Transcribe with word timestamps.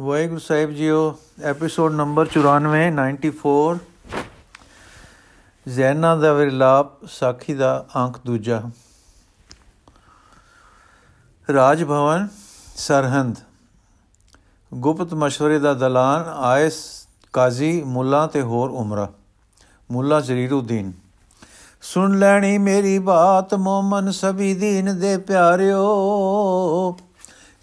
ਵਾਹਿਗੁਰੂ 0.00 0.40
ਸਾਹਿਬ 0.40 0.70
ਜੀਓ 0.70 1.18
episode 1.42 1.92
number 1.92 2.26
94 2.26 2.90
94 2.90 3.78
Zaina 5.68 6.16
ਦਾ 6.16 6.32
ਵਿਰਲਾਪ, 6.32 7.04
ਸਾਖੀ 7.04 7.54
ਦਾ 7.54 7.86
ਅੰਕ 7.96 8.16
ਦੂਜਾ। 8.26 8.62
ਰਾਜ 11.54 11.84
ਭਵਨ 11.84 12.28
ਸਰਹੰਦ। 12.76 13.36
ਗੁਪਤ 14.74 15.14
ਮਸ਼ਵਰੇ 15.14 15.58
ਦਾ 15.58 15.74
ਦਲਾਨ, 15.74 16.24
ਆਇਸ, 16.36 17.06
ਕਾਜ਼ੀ, 17.32 17.82
ਮੁੱਲਾ 17.82 18.26
ਤੇ 18.26 18.42
ਹੋਰ 18.42 18.70
ਉਮਰਾ। 18.70 19.08
ਮੁੱਲਾ 19.90 20.20
ਜ਼ਰੀਰੁਦੀਨ। 20.20 20.92
ਸੁਣ 21.82 22.18
ਲੈਣੀ 22.18 22.58
ਮੇਰੀ 22.58 22.98
ਬਾਤ, 22.98 23.54
ਮੋਮਨ 23.54 24.10
ਸਭੀ 24.10 24.54
ਦੀਨ 24.54 24.98
ਦੇ 25.00 25.18
ਪਿਆਰਿਓ। 25.18 25.80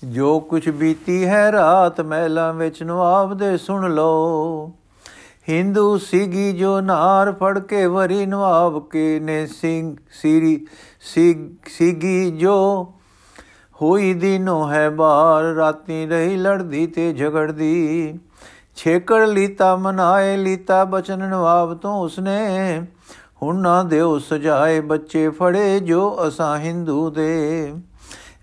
ਜੋ 0.03 0.39
ਕੁਛ 0.39 0.67
ਬੀਤੀ 0.69 1.25
ਹੈ 1.25 1.51
ਰਾਤ 1.51 2.01
ਮਹਿਲਾਂ 2.01 2.53
ਵਿੱਚ 2.53 2.81
ਨਵਾਬ 2.83 3.33
ਦੇ 3.33 3.57
ਸੁਣ 3.57 3.93
ਲਓ। 3.93 4.71
ਹਿੰਦੂ 5.49 5.97
ਸੀਗੀ 5.97 6.51
ਜੋ 6.53 6.79
ਨਾਰ 6.81 7.31
ਫੜ 7.31 7.57
ਕੇ 7.59 7.85
ਵਰੀ 7.85 8.25
ਨਵਾਬ 8.25 8.79
ਕੇ 8.89 9.19
ਨੇ 9.19 9.45
ਸਿੰਘ 9.47 9.95
ਸੀਰੀ 10.11 10.65
ਸੀਗੀ 11.67 12.31
ਜੋ 12.31 12.55
ਹੋਈ 13.81 14.13
ਦਿਨੋ 14.13 14.69
ਹੈ 14.69 14.89
ਬਾਰ 14.89 15.43
ਰਾਤੀ 15.43 16.05
ਰਹੀ 16.05 16.35
ਲੜਦੀ 16.37 16.85
ਤੇ 16.87 17.13
ਝਗੜਦੀ। 17.13 18.19
ਛੇਕੜ 18.75 19.27
ਲੀਤਾ, 19.27 19.75
ਮਨਾਏ 19.75 20.37
ਲੀਤਾ, 20.37 20.83
ਬਚਨ 20.85 21.19
ਨਵਾਬ 21.19 21.73
ਤੋਂ 21.73 21.95
ਉਸਨੇ। 21.95 22.81
ਹੁਣ 23.41 23.59
ਨਾ 23.61 23.81
ਦਿਓ 23.83 24.17
ਸਜਾਏ 24.19 24.79
ਬੱਚੇ 24.79 25.29
ਫੜੇ 25.29 25.79
ਜੋ 25.79 26.17
ਅਸਾਂ 26.27 26.57
ਹਿੰਦੂ 26.57 27.09
ਦੇ। 27.09 27.73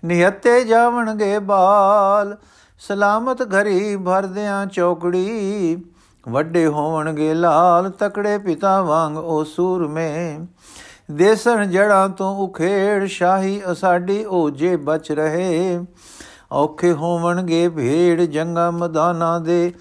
ਨਿਹੱਤੇ 0.05 0.63
ਜਾਵਣਗੇ 0.63 1.39
ਬਾਲ, 1.39 2.37
ਸਲਾਮਤ 2.79 3.41
ਘਰੀ 3.41 3.95
ਭਰਦਿਆਂ 3.95 4.65
ਚੌਕੜੀ, 4.65 5.83
ਵੱਡੇ 6.29 6.67
ਹੋਵਣਗੇ 6.67 7.33
ਲਾਲ, 7.33 7.89
ਤਕੜੇ 7.89 8.37
ਪਿਤਾ 8.37 8.81
ਵਾਂਗ 8.81 9.17
ਉਹ 9.17 9.45
ਸੂਰਮੇ। 9.45 10.39
ਦੇਸਣ 11.11 11.65
ਜੜਾਂ 11.65 12.09
ਤੋਂ 12.09 12.35
ਉਖੇੜ, 12.35 13.05
ਸ਼ਾਹੀ 13.05 13.61
ਅਸਾਡੀ 13.71 14.25
ਉਹ 14.25 14.49
ਜੇ 14.49 14.75
ਬਚ 14.75 15.11
ਰਹੇ। 15.11 15.79
ਔਖੇ 16.51 16.93
ਹੋਵਣਗੇ 16.93 17.69
ਭੇੜ, 17.69 18.21
ਜੰਗਾ 18.21 18.71
ਮਦਾਨਾ 18.71 19.39
ਦੇ। 19.39 19.73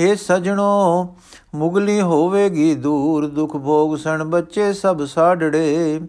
हे 0.00 0.16
ਸਜਣੋ, 0.16 1.08
ਮੁਗਲੀ 1.54 2.00
ਹੋਵੇਗੀ 2.00 2.74
ਦੂਰ, 2.74 3.26
ਦੁਖ 3.26 3.56
ਭੋਗ 3.56 3.96
ਸਣ 3.96 4.24
ਬੱਚੇ 4.24 4.72
ਸਭ 4.72 5.04
ਸਾਡੜੇ 5.04 6.00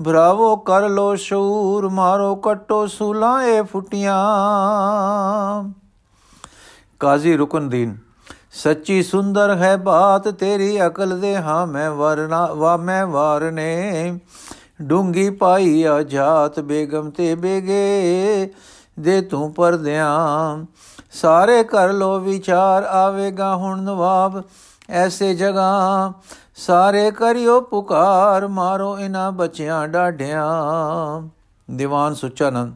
ਭਰਾਵੋ 0.00 0.54
ਕਰ 0.56 0.88
ਲੋ 0.88 1.14
ਸ਼ੂਰ, 1.16 1.88
ਮਾਰੋ 1.88 2.34
ਕਟੋ 2.36 2.86
ਸੂਲਾਂ 2.86 3.42
ਏ 3.42 3.62
ਫੁੱਟੀਆਂ। 3.62 4.14
ਕਾਜ਼ੀ 7.00 7.36
ਰੁਕਨਦੀਨ, 7.36 7.96
ਸੱਚੀ 8.52 9.02
ਸੁੰਦਰ 9.02 9.54
ਹੈ 9.56 9.76
ਬਾਤ 9.76 10.28
ਤੇਰੀ 10.28 10.86
ਅਕਲ 10.86 11.18
ਦੇ, 11.20 11.34
ਹਾਂ 11.36 11.66
ਮੈਂ 11.66 11.90
ਵਰਨਾ 11.90 12.46
ਵਾ 12.46 12.76
ਮੈਂ 12.76 13.06
ਵਾਰਨੇ 13.06 14.18
ਡੂੰਗੀ 14.82 15.28
ਪਾਈ 15.30 15.82
ਆ 15.82 16.02
ਜਾਤ 16.02 16.60
ਬੇਗਮ 16.60 17.10
ਤੇ 17.10 17.34
ਬੇਗੇ 17.34 18.50
ਦੇ 19.00 19.20
ਤੂੰ 19.20 19.52
ਪਰਦਿਆਂ। 19.54 20.64
ਸਾਰੇ 21.12 21.62
ਕਰ 21.64 21.92
ਲੋ 21.92 22.18
ਵਿਚਾਰ, 22.20 22.82
ਆਵੇਗਾ 22.82 23.54
ਹੁਣ 23.56 23.82
ਨਵਾਬ 23.82 24.42
ਐਸੇ 24.90 25.34
ਜਗ੍ਹਾ। 25.34 26.12
ਸਾਰੇ 26.56 27.10
ਕਰਿਓ 27.10 27.60
ਪੁਕਾਰ, 27.60 28.46
ਮਾਰੋ 28.46 28.98
ਇਨਾ 28.98 29.30
ਬੱਚਿਆਂ 29.30 29.88
ਡਾਢਿਆਂ। 29.88 31.28
ਦੀਵਾਨ 31.70 32.14
ਸੁਚਾਨੰਦ, 32.14 32.74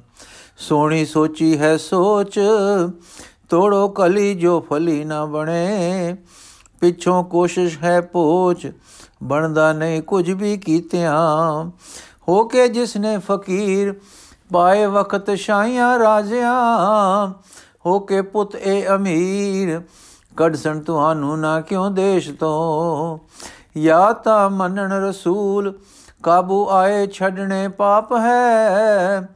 ਸੋਹਣੀ 0.58 1.04
ਸੋਚੀ 1.06 1.58
ਹੈ 1.58 1.76
ਸੋਚ, 1.76 2.40
ਤੋੜੋ 3.48 3.88
ਕਲੀ 3.88 4.34
ਜੋ 4.34 4.60
ਫਲੀ 4.60 5.04
ਨਾ 5.04 5.24
ਬਣੇ। 5.26 6.16
ਪਿੱਛੋਂ 6.80 7.24
ਕੋਸ਼ਿਸ਼ 7.24 7.78
ਹੈ 7.82 8.00
ਪੋਚ, 8.00 8.72
ਬਣਦਾ 9.22 9.72
ਨਹੀਂ 9.72 10.02
ਕੁਝ 10.02 10.30
ਵੀ 10.30 10.56
ਕੀਤਿਆਂ। 10.56 11.70
ਹੋ 12.28 12.44
ਕੇ 12.44 12.68
ਜਿਸ 12.68 12.96
ਨੇ 12.96 13.18
ਫਕੀਰ, 13.18 13.94
ਪਾਏ 14.52 14.86
ਵਕਤ 14.86 15.30
ਸ਼ਾਹੀਆਂ 15.30 15.98
ਰਾਜਿਆਂ। 15.98 17.28
ਹੋ 17.86 17.98
ਕੇ 18.00 18.22
ਪੁੱਤ 18.22 18.56
ਏ 18.56 18.86
ਅਮੀਰ 18.86 19.80
ਕੜਸਣ 20.36 20.80
ਤੁਹਾਨੂੰ 20.80 21.38
ਨਾ 21.40 21.60
ਕਿਉਂ 21.60 21.90
ਦੇਸ਼ 21.90 22.30
ਤੋਂ। 22.30 23.18
ਯਾ 23.82 24.12
ਤਾਂ 24.12 24.50
ਮੰਨਣ 24.50 24.92
ਰਸੂਲ, 24.92 25.74
ਕਾਬੂ 26.22 26.68
ਆਏ 26.70 27.06
ਛੱਡਣੇ 27.06 27.68
ਪਾਪ 27.68 28.12
ਹੈ। 28.12 29.28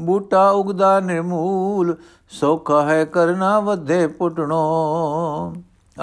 ਬੂਟਾ 0.00 0.50
ਉਗਦਾ 0.50 1.00
ਨਿਰਮੂਲ, 1.00 1.96
ਸੋਖਾ 2.28 2.82
ਹੈ 2.82 3.04
ਕਰਨਾ 3.04 3.60
ਵਧੇ 3.60 4.06
ਪੁੱਟਣੋ। 4.06 5.54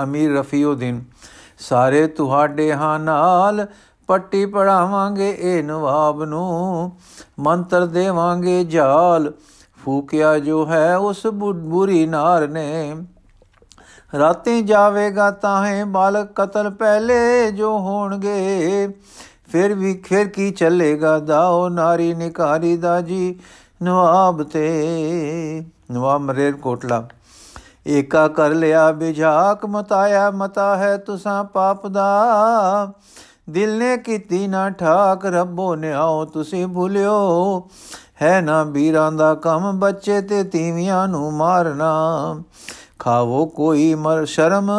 ਅਮੀਰ 0.03 0.37
ਰਫੀਉਦੀਨ 0.37 1.03
ਸਾਰੇ 1.59 2.07
ਤੁਹਾਡੇ 2.07 2.73
ਹਾਂ 2.73 2.99
ਨਾਲ 2.99 3.67
ਪੱਟੀ 4.07 4.45
ਪੜਾਵਾਂਗੇ 4.45 5.35
ਇਹ 5.39 5.63
ਨਵਾਬ 5.63 6.23
ਨੂੰ, 6.23 6.91
ਮੰਤਰ 7.39 7.85
ਦੇਵਾਂਗੇ 7.85 8.63
ਜਾਲ, 8.63 9.33
ਫੂਕਿਆ 9.85 10.39
ਜੋ 10.39 10.65
ਹੈ 10.65 10.97
ਉਸ 10.97 11.27
ਬੁਰੀ 11.27 12.05
ਨਾਰ 12.05 12.47
ਨੇ। 12.47 12.95
ਰਾਤੀ 14.13 14.61
ਜਾਵੇਗਾ 14.61 15.29
ਤਾਹੇ 15.31 15.83
ਬਾਲਕ 15.83 16.31
ਕਤਲ 16.35 16.69
ਪਹਿਲੇ 16.69 17.51
ਜੋ 17.51 17.77
ਹੋਣਗੇ। 17.79 18.87
ਫਿਰ 19.51 19.73
ਵੀ 19.73 19.93
ਖੇਰ 19.95 20.27
ਕੀ 20.27 20.49
ਚੱਲੇਗਾ? 20.51 21.17
ਦਾਓ 21.19 21.67
ਨਾਰੀ 21.69 22.13
ਨਿਕਾਰੀ 22.13 22.75
ਦਾ 22.77 22.99
ਜੀ 23.01 23.39
ਨਵਾਬ 23.83 24.43
ਤੇ। 24.43 25.65
ਨਵਾਬ 25.91 26.21
ਮਰੇਰ 26.21 26.53
ਕੋਟਲਾ, 26.53 27.03
ਏਕਾ 27.87 28.27
ਕਰ 28.27 28.49
ਲਿਆ 28.49 28.91
ਬਿਝਾਕ, 28.91 29.65
ਮਤਾਇਆ 29.65 30.29
ਮਤਾ 30.31 30.75
ਹੈ 30.77 30.95
ਤੁਸਾਂ 30.97 31.43
ਪਾਪ 31.43 31.87
ਦਾ। 31.87 32.93
ਦਿਲ 33.49 33.77
ਨੇ 33.77 33.97
ਕੀਤੀ 33.97 34.47
ਨਾ 34.47 34.69
ਠਾਕ, 34.69 35.25
ਰੱਬੋ 35.25 35.75
ਨੇ 35.75 35.91
ਆਓ 35.93 36.23
ਤੁਸੀਂ 36.25 36.67
ਭੁਲਿਓ। 36.67 37.67
ਹੈ 38.21 38.39
ਨਾ 38.41 38.63
ਵੀਰਾਂ 38.63 39.11
ਦਾ 39.11 39.33
ਕੰਮ 39.35 39.79
ਬੱਚੇ 39.79 40.21
ਤੇ 40.21 40.43
ਤੀਵੀਆਂ 40.43 41.07
ਨੂੰ 41.07 41.31
ਮਾਰਨਾ। 41.33 41.91
ਖਾਵੋ 43.03 43.45
ਕੋਈ 43.45 43.95
ਮਰ 43.95 44.25
ਸ਼ਰਮ, 44.25 44.71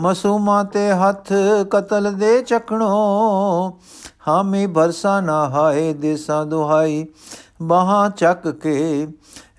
ਮਸੂਮਾ 0.00 0.62
ਤੇ 0.64 0.90
ਹੱਥ 0.92 1.32
ਕਤਲ 1.70 2.12
ਦੇ 2.12 2.40
ਚਕਣੋ। 2.42 2.88
ਹਾਮੀ 4.28 4.66
ਬਰਸਾ 4.66 5.20
ਨਾ 5.20 5.48
ਹਾਏ 5.48 5.92
ਦੇਸਾਂ 5.92 6.44
ਦੁਹਾਈ, 6.46 7.06
ਬਾਹਾਂ 7.62 8.10
ਚੱਕ 8.10 8.48
ਕੇ 8.48 9.06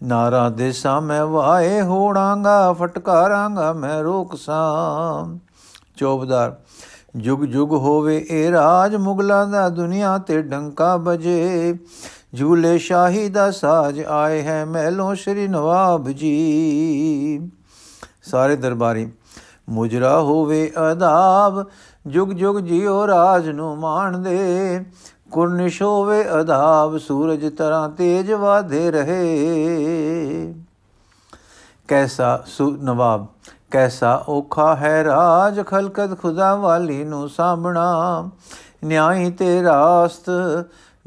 ਨਾਰਾ 0.04 0.50
ਦੇ 0.50 0.72
ਸਾਹਮਣੇ 0.72 1.20
ਵਾਏ 1.22 1.82
ਹੋੜਾਂਗਾ, 1.82 2.74
ਫਟਕਾਰਾਂਗਾ 2.74 3.72
ਮੈਂ 3.74 4.02
ਰੋਕ 4.04 4.36
ਸਾਂ 4.36 5.38
ਚੋਬਦਾਰ, 5.98 6.56
ਜੁਗ 7.16 7.44
ਜੁਗ 7.46 7.74
ਹੋਵੇ 7.74 8.26
ਇਹ 8.30 8.52
ਰਾਜ 8.52 8.96
ਮੁਗਲਾਂ 8.96 9.48
ਦਾ 9.48 9.70
ਦੁਨੀਆ 9.70 10.18
ਤੇ 10.18 10.42
ਡੰਕਾ 10.42 10.98
ਬਜੇ। 10.98 11.74
ਝੂਲੇ 12.40 12.78
ਸ਼ਾਹੀ 12.78 13.28
ਦਾ 13.30 13.52
ਸਾਜ 13.52 14.04
ਆਏ 14.04 14.42
ਹੈ 14.42 14.66
ਮਹਿਲੋਂ 14.66 15.16
ਸ਼੍ਰੀ 15.16 15.48
ਨਵਾਬ 15.48 16.10
ਜੀ। 16.10 17.50
ਸਾਰੇ 18.24 18.56
ਦਰਬਾਰੀ, 18.56 19.12
ਮੁਜਰਾ 19.70 20.20
ਹੋਵੇ 20.20 20.72
ਅਦਾਬ, 20.92 21.66
ਜੁਗ 22.08 22.30
ਜੁਗ 22.30 22.60
ਜਿਉ 22.60 23.08
ਰਾਜ 23.08 23.50
ਨੂੰ 23.50 23.78
ਮਾਣਦੇ 23.78 24.86
ਕੁਰਨਿਸ਼ 25.32 25.82
ਹੋਵੇ 25.82 26.26
ਅਦਾਬ, 26.42 26.98
ਸੂਰਜ 26.98 27.56
ਤਰ੍ਹਾਂ 27.56 27.90
ਤੇਜ 27.90 28.32
ਵਾਧੇ 28.32 28.92
ਰਹੇ। 28.92 30.54
ਕੈਸਾ 31.88 32.44
ਸੁ 32.48 32.78
ਨਵਾਬ, 32.82 33.26
ਕੈਸਾ 33.72 34.26
ਔਖਾ 34.30 34.76
ਹੈ 34.76 35.04
ਰਾਜ 35.04 35.62
ਖਲਕਤ 35.66 36.22
ਖੁਦਾ 36.22 36.56
ਵਾਲੀ 36.56 37.04
ਨੂੰ 37.04 37.30
ਸਾਹਮਣਾ 37.30 38.30
ਨਿਆਈ 38.84 39.32
ਤੇ 39.32 39.64
ਰਾਸਤ, 39.64 40.30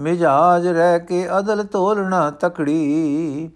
ਮਿਜਾਜ 0.00 0.66
ਰਹਿ 0.66 1.00
ਕੇ 1.00 1.38
ਅਦਲ 1.38 1.65
ਤੋਲਣਾ 1.65 2.31
ਤਕੜੀ। 2.31 3.50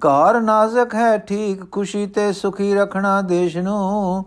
ਕਾਰ 0.00 0.40
ਨਾਜ਼ਕ 0.40 0.94
ਹੈ 0.94 1.16
ਠੀਕ 1.18 1.70
ਖੁਸ਼ੀ 1.72 2.06
ਤੇ 2.06 2.32
ਸੁਖੀ 2.32 2.74
ਰੱਖਣਾ 2.74 3.20
ਦੇਸ਼ 3.22 3.56
ਨੂੰ। 3.56 4.24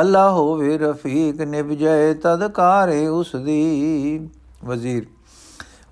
ਅੱਲਾ 0.00 0.30
ਹੋਵੇ 0.30 0.76
ਰਫੀਕ, 0.78 1.40
ਨਿਭ 1.42 1.70
ਜਾਏ 1.70 2.14
ਤਦ 2.14 2.46
ਕਾਰੇ 2.48 3.06
ਉਸ 3.06 3.34
ਦੀ 3.36 4.28
ਵਜ਼ੀਰ, 4.64 5.06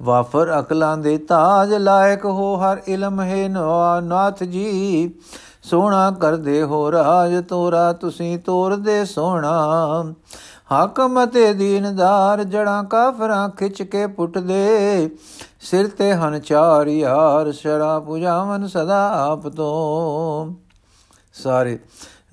ਵਾਫਰ 0.02 0.58
ਅਕਲਾਂ 0.60 0.96
ਦੇ 0.98 1.16
ਤਾਜ 1.18 1.74
ਲਾਇਕ 1.74 2.24
ਹੋ 2.24 2.54
ਹਰ 2.56 2.80
ਇਲਮ 2.88 3.20
ਹੈ 3.20 3.48
ਨਾਥ 3.48 4.42
ਜੀ। 4.44 5.14
ਸੋਹਣਾ 5.62 6.10
ਕਰਦੇ 6.10 6.62
ਹੋ 6.62 6.90
ਰਾਜ 6.92 7.42
ਤੋਰਾ, 7.44 7.92
ਤੁਸੀਂ 7.92 8.38
ਤੋਰਦੇ 8.38 9.04
ਸੋਹਣਾ। 9.04 10.14
ਹਾਕਮ 10.72 11.26
ਤੇ 11.26 11.54
ਦੀਨਦਾਰ 11.54 12.44
ਜੜਾਂ 12.44 12.84
ਕਾਫਰਾਂ 12.84 13.48
ਖਿੱਚ 13.48 13.82
ਕੇ 13.82 14.06
ਪੁੱਟਦੇ। 14.06 15.10
ਸਿਰ 15.60 15.88
ਤੇ 15.88 16.14
ਹਨ 16.14 16.40
ਚਾਰ 16.40 16.86
ਯਾਰ, 16.86 17.52
ਸ਼ਰਾ 17.52 18.00
ਪੁਜਾਵਨ 18.00 18.66
ਸਦਾ 18.66 19.26
ਆਪ 19.30 19.48
ਤੋਂ। 19.48 20.54
ਸਾਰੇ, 21.32 21.78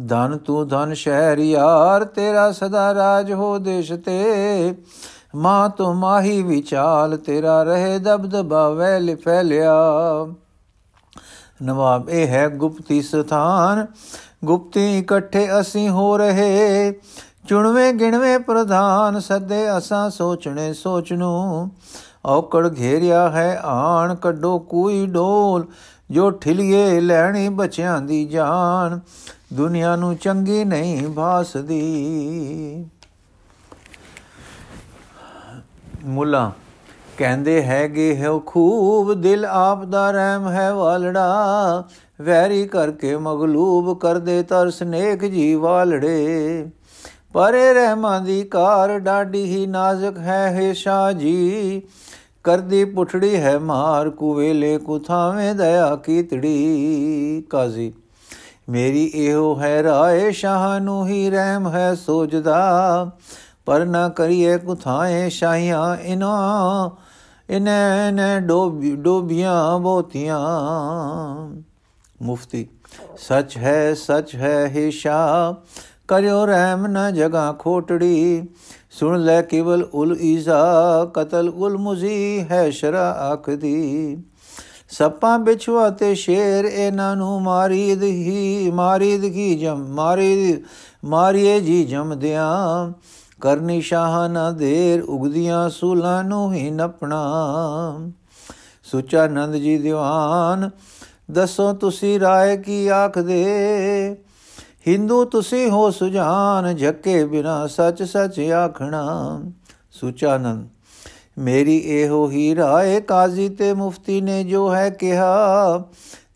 ਧਨ 0.07 0.37
ਤੂੰ 0.37 0.67
ਧਨ 0.67 0.93
ਸ਼ਹਿਰ 0.93 1.37
ਯਾਰ, 1.37 2.03
ਤੇਰਾ 2.03 2.51
ਸਦਾ 2.51 2.93
ਰਾਜ 2.93 3.33
ਹੋ 3.33 3.57
ਦੇਸ਼ 3.57 3.93
ਤੇ। 3.93 4.75
ਮਾਂ 5.35 5.69
ਤੂੰ 5.69 5.95
ਮਾਹੀ 5.95 6.41
ਵਿਚਾਲ, 6.41 7.17
ਤੇਰਾ 7.17 7.63
ਰਹੇ 7.63 7.99
ਦਬਦਬਾ 7.99 8.69
ਵੈਲ 8.69 9.15
ਫੈਲਿਆ। 9.15 9.73
ਨਵਾਬ, 11.63 12.09
ਇਹ 12.09 12.27
ਹੈ 12.27 12.47
ਗੁਪਤੀ 12.49 13.01
ਸਥਾਨ। 13.01 13.87
ਗੁਪਤੀ 14.45 14.99
ਇਕੱਠੇ 14.99 15.59
ਅਸੀਂ 15.59 15.89
ਹੋ 15.89 16.17
ਰਹੇ। 16.17 16.93
ਚੁਣਵੇਂ 17.47 17.93
ਗਿਣਵੇਂ 17.93 18.39
ਪ੍ਰਧਾਨ 18.39 19.19
ਸੱਦੇ 19.19 19.77
ਅਸਾਂ 19.77 20.09
ਸੋਚਣੇ 20.09 20.73
ਸੋਚਨੂ 20.73 21.69
ਔਕੜ 22.25 22.69
ਘੇਰਿਆ 22.79 23.29
ਹੈ 23.29 23.61
ਆਣ, 23.63 24.15
ਕੱਢੋ 24.15 24.59
ਕੋਈ 24.59 25.05
ਡੋਲ, 25.05 25.65
ਜੋ 26.11 26.31
ਠਿਲੀਏ 26.31 26.99
ਲੈਣੀ 26.99 27.49
ਬੱਚਿਆਂ 27.49 28.01
ਦੀ 28.01 28.25
ਜਾਨ। 28.25 28.99
ਦੁਨੀਆ 29.53 29.95
ਨੂੰ 29.95 30.15
ਚੰਗੀ 30.15 30.63
ਨਹੀਂ 30.63 31.07
ਭਾਸਦੀ। 31.07 32.85
ਮੁੱਲਾ, 36.05 36.51
ਕਹਿੰਦੇ 37.17 37.63
ਹੈਗੇ 37.63 38.15
ਹੈ 38.15 38.29
ਖੂਬ, 38.45 39.13
ਦਿਲ 39.13 39.45
ਆਪ 39.45 39.83
ਦਾ 39.83 40.11
ਰਹਿਮ 40.11 40.47
ਹੈ 40.47 40.73
ਵਾਲੜਾ। 40.73 41.83
ਵੈਰੀ 42.21 42.67
ਕਰਕੇ 42.67 43.17
ਮਗਲੂਬ 43.17 43.99
ਕਰਦੇ 43.99 44.43
ਤਰਸ 44.43 44.83
ਨੇਕ 44.83 45.25
ਜੀ 45.25 45.55
ਵਾਲੜੇ। 45.55 46.69
ਪਰੇ 47.33 47.73
ਰਹਿਮਾਂ 47.73 48.19
ਦੀ 48.21 48.43
ਕਾਰ 48.43 48.99
ਡਾਡੀ 48.99 49.43
ਹੀ 49.45 49.65
ਨਾਜ਼ੁਕ 49.65 50.17
ਹੈ 50.17 50.47
ਹੈ 50.51 50.73
ਸ਼ਾਹ 50.73 51.11
ਜੀ। 51.11 51.81
ਕਰਦੀ 52.43 52.83
ਪੁੱਠੜੀ 52.85 53.35
ਹੈ 53.35 53.57
ਮਾਰ, 53.59 54.09
ਕੁਵੇਲੇ 54.09 54.77
ਕੁਥਾਵੇਂ 54.77 55.53
ਦਇਆ 55.55 55.95
ਕੀਤੜੀ। 55.95 57.43
ਕਾਜ਼ੀ, 57.49 57.93
ਮੇਰੀ 58.69 59.03
ਇਹੋ 59.15 59.59
ਹੈ 59.59 59.83
ਰਾਏ, 59.83 60.31
ਸ਼ਾਹ 60.31 60.79
ਨੂੰ 60.79 61.07
ਹੀ 61.07 61.29
ਰਹਿਮ 61.29 61.67
ਹੈ 61.67 61.93
ਸੋਜਦਾ। 61.95 63.11
ਪਰ 63.65 63.85
ਨਾ 63.85 64.07
ਕਰੀਏ 64.09 64.57
ਕੁਥਾਏ 64.57 65.29
ਸ਼ਾਹੀਆਂ 65.29 65.95
ਇਨਾ, 65.97 66.91
ਇਨੇ 67.49 68.11
ਨੇ 68.11 68.39
ਡੋਬੀਆਂ 68.95 69.79
ਬੋਤੀਆਂ 69.79 70.39
ਮੁਫਤੀ, 72.21 72.67
ਸੱਚ 73.17 73.57
ਹੈ 73.57 73.93
ਸੱਚ 73.93 74.35
ਹੈ 74.35 74.67
ਹੀ 74.67 74.91
ਸ਼ਾ 74.91 75.55
ਕਰਿਓ 76.07 76.45
ਰਹਿਮ 76.45 76.87
ਨ 76.87 77.13
ਜਗਾ 77.13 77.55
ਖੋਟੜੀ। 77.59 78.47
ਸੁਣ 78.91 79.19
ਲੈ 79.19 79.41
ਕੇਵਲ 79.41 79.87
ਉਲ 79.93 80.17
ਈਜ਼ਾ, 80.21 81.05
ਕਤਲ 81.13 81.49
ਉਲ 81.49 81.77
ਮੁਜ਼ੀ 81.77 82.45
ਹੈ 82.51 82.69
ਸ਼ਰਾ 82.69 83.09
ਆਖਦੀ। 83.11 84.17
ਸੱਪਾਂ 84.89 85.39
ਬਿਛਵਾ 85.39 85.89
ਤੇ 85.89 86.15
ਸ਼ੇਰ 86.15 86.65
ਇਹਨਾਂ 86.65 87.15
ਨੂੰ 87.15 87.41
ਮਾਰੀਦ 87.41 88.03
ਹੀ, 88.03 88.71
ਮਾਰੀਦ 88.71 89.25
ਕੀ 89.25 89.55
ਜਮ 89.55 89.85
ਮਾਰੀ 89.87 90.63
ਮਾਰੀਏ 91.05 91.59
ਜੀ 91.59 91.83
ਜਮਦਿਆਂ 91.83 92.93
ਕਰਨੀ 93.41 93.81
ਸ਼ਾਹ 93.81 94.29
ਨਾ 94.29 94.51
ਦੇਰ, 94.51 95.01
ਉਗਦੀਆਂ 95.01 95.69
ਸੂਲਾਂ 95.69 96.23
ਨੂੰ 96.23 96.53
ਹੀ 96.53 96.69
ਨਪਣਾ। 96.71 97.21
ਸੁਚਾ 98.83 99.27
ਨੰਦ 99.27 99.55
ਜੀ 99.55 99.77
ਦੀਵਾਨ, 99.77 100.69
ਦੱਸੋ 101.31 101.73
ਤੁਸੀਂ 101.73 102.19
ਰਾਏ 102.19 102.57
ਕੀ 102.57 102.87
ਆਖਦੇ? 102.87 104.23
ਹਿੰਦੂ 104.87 105.25
ਤੁਸੀਂ 105.25 105.69
ਹੋ 105.69 105.91
ਸੁਜਾਨ 105.91 106.75
ਝੱਕੇ 106.75 107.25
ਬਿਨਾ 107.25 107.67
ਸੱਚ 107.67 108.03
ਸੱਚ 108.03 108.39
ਆਖਣਾ। 108.39 109.41
ਸੁਚਾਨੰਦ, 109.91 110.67
ਮੇਰੀ 111.37 111.77
ਇਹੋ 111.77 112.29
ਹੀ 112.29 112.55
ਰਾਏ 112.55 113.01
ਕਾਜ਼ੀ 113.01 113.49
ਤੇ 113.49 113.73
ਮੁਫਤੀ 113.73 114.21
ਨੇ 114.21 114.43
ਜੋ 114.43 114.75
ਹੈ 114.75 114.89
ਕਿਹਾ। 114.89 115.83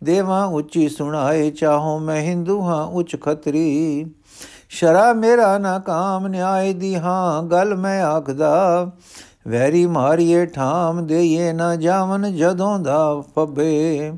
ਦੇਵਾ 0.04 0.44
ਉੱਚੀ 0.44 0.88
ਸੁਣਾਏ, 0.88 1.50
ਚਾਹੋ 1.50 1.98
ਮੈਂ 1.98 2.20
ਹਿੰਦੂ 2.20 2.60
ਹਾਂ 2.62 2.86
ਉੱਚ 2.86 3.16
ਖਤਰੀ। 3.20 4.06
ਸ਼ਰਾ 4.68 5.12
ਮੇਰਾ 5.12 5.58
ਨਾ 5.58 5.78
ਕਾਮ 5.78 6.26
ਨਿਆਏ 6.26 6.72
ਦੀ 6.72 6.94
ਹਾਂ, 6.94 7.42
ਗੱਲ 7.42 7.74
ਮੈਂ 7.74 8.02
ਆਖਦਾ। 8.02 8.90
ਵੈਰੀ 9.48 9.86
ਮਾਰੀਏ 9.86 10.46
ਠਾਮ 10.46 11.06
ਦੇਈਏ 11.06 11.52
ਨਾ 11.52 11.76
ਜਾਵਨ 11.76 12.36
ਜਦੋਂ 12.36 12.78
ਦਾ 12.78 13.22
ਫੱਬੇ। 13.36 14.12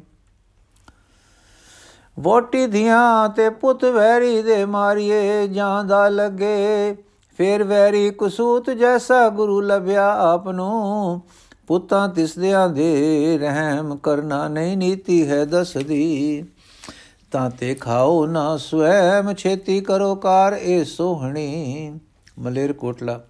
ਵੋਟੀ 2.19 2.67
ਦੀਆਂ 2.67 3.29
ਤੇ 3.29 3.51
ਪੁੱਤ 3.51 3.85
ਵੈਰੀ 3.85 4.43
ਦੇ 4.43 4.65
ਮਾਰੀਏ, 4.65 5.49
ਜਾਂ 5.49 5.85
ਦਾ 5.85 6.09
ਲੱਗੇ। 6.09 6.97
ਫੇਰ 7.39 7.65
ਵੈਰੀ 7.65 8.11
ਕਸੂਤ 8.19 8.71
ਜੈਸਾ 8.71 9.29
ਗੁਰੂ 9.29 9.61
ਲਭਿਆ 9.61 10.15
ਆਪ 10.15 10.49
ਨੂੰ 10.49 11.21
ਪੁੱਤਾਂ 11.67 12.09
ਤਿਸਦਿਆਂ 12.09 12.69
ਦੇ 12.69 13.39
ਰਹਿਮ 13.39 13.97
ਕਰਨਾ 13.97 14.49
ਨਹੀਂ 14.49 14.77
ਨੀਤੀ 14.77 15.29
ਹੈ 15.29 15.45
ਦਸਦੀ। 15.45 16.45
ਤਾਂ 17.33 17.51
ਤੇ 17.51 17.75
ਖਾਓ 17.75 18.27
ਨਾ 18.27 18.57
ਸਵੈਮ, 18.57 19.35
ਛੇਤੀ 19.35 19.81
ਕਰੋ 19.81 20.15
ਕਾਰ 20.15 20.53
ਇਹ 20.53 20.85
ਸੋਹਣੀ। 20.85 22.01
ਮਲੇਰ 22.39 22.73
ਕੋਟਲਾ 22.73 23.21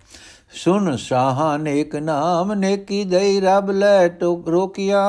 ਸੁਨ 0.65 0.97
ਸ਼ਾਹਾਂ 0.97 1.59
ਨੇਕ 1.59 1.97
ਨਾਮ, 1.97 2.53
ਨੇਕੀ 2.53 3.05
ਦਈ 3.05 3.41
ਰਬ 3.41 3.71
ਲੈ 3.71 4.09
ਟੋਕ 4.09 4.49
ਰੋਕਿਆ। 4.49 5.03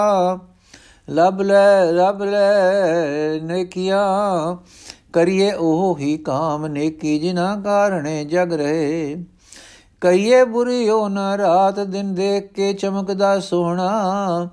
ਲਬ 1.09 1.41
ਲੈ, 1.41 1.91
ਰਬ 1.91 2.23
ਲੈ 2.23 3.39
ਨੇਕੀਆਂ 3.43 4.55
ਕਰੀਏ 5.13 5.51
ਉਹ 5.51 5.97
ਹੀ 5.97 6.17
ਕਾਮ 6.17 6.67
ਨੇਕੀ 6.67 7.19
ਜਿਨਾ 7.19 7.61
ਕਾਰਣੇ 7.63 8.25
ਜਗ 8.25 8.53
ਰਹੇ। 8.53 9.23
ਕਈਏ 10.01 10.43
ਬੁਰੀ 10.43 10.89
ਹੋ 10.89 11.07
ਨਾ 11.07 11.37
ਰਾਤ, 11.37 11.79
ਦਿਨ 11.79 12.15
ਦੇਖ 12.15 12.53
ਕੇ 12.53 12.73
ਚਮਕਦਾ 12.73 13.39
ਸੋਹਣਾ। 13.39 14.49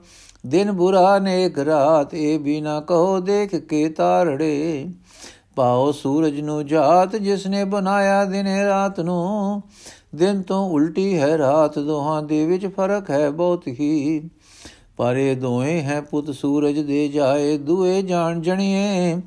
ਦਿਨ 0.46 0.72
ਬੁਰਾ 0.72 1.18
ਨੇਕ 1.18 1.58
ਰਾਤ, 1.58 2.14
ਇਹ 2.14 2.38
ਵੀ 2.38 2.60
ਨਾ 2.60 2.80
ਕਹੋ 2.80 3.20
ਦੇਖ 3.20 3.54
ਕੇ 3.54 3.88
ਤਾਰੜੇ। 3.88 4.86
ਪਾਓ 5.56 5.92
ਸੂਰਜ 5.92 6.40
ਨੂੰ 6.40 6.66
ਜਾਤ 6.66 7.16
ਜਿਸ 7.16 7.46
ਨੇ 7.46 7.64
ਬਣਾਇਆ 7.64 8.24
ਦਿਨ 8.24 8.46
ਰਾਤ 8.46 9.00
ਨੂੰ। 9.00 9.62
ਦਿਨ 10.14 10.42
ਤੋਂ 10.42 10.70
ਉਲਟੀ 10.70 11.18
ਹੈ 11.18 11.38
ਰਾਤ, 11.38 11.78
ਦੋਹਾਂ 11.78 12.22
ਦੇ 12.22 12.46
ਵਿੱਚ 12.46 12.66
ਫ਼ਰਕ 12.66 13.10
ਹੈ 13.10 13.30
ਬਹੁਤ 13.30 13.68
ਹੀ। 13.68 14.30
ਪਰ 15.02 15.16
ਇਹ 15.16 15.36
ਦੋਵੇਂ 15.36 15.82
ਹੈ 15.82 16.00
ਪੁੱਤ 16.00 16.30
ਸੂਰਜ 16.30 16.78
ਦੇ 16.78 17.08
ਜਾਏ, 17.08 17.58
ਦੂਏ 17.58 18.02
ਜਾਣ 18.02 18.40
ਜਣੀਏ। 18.40 19.20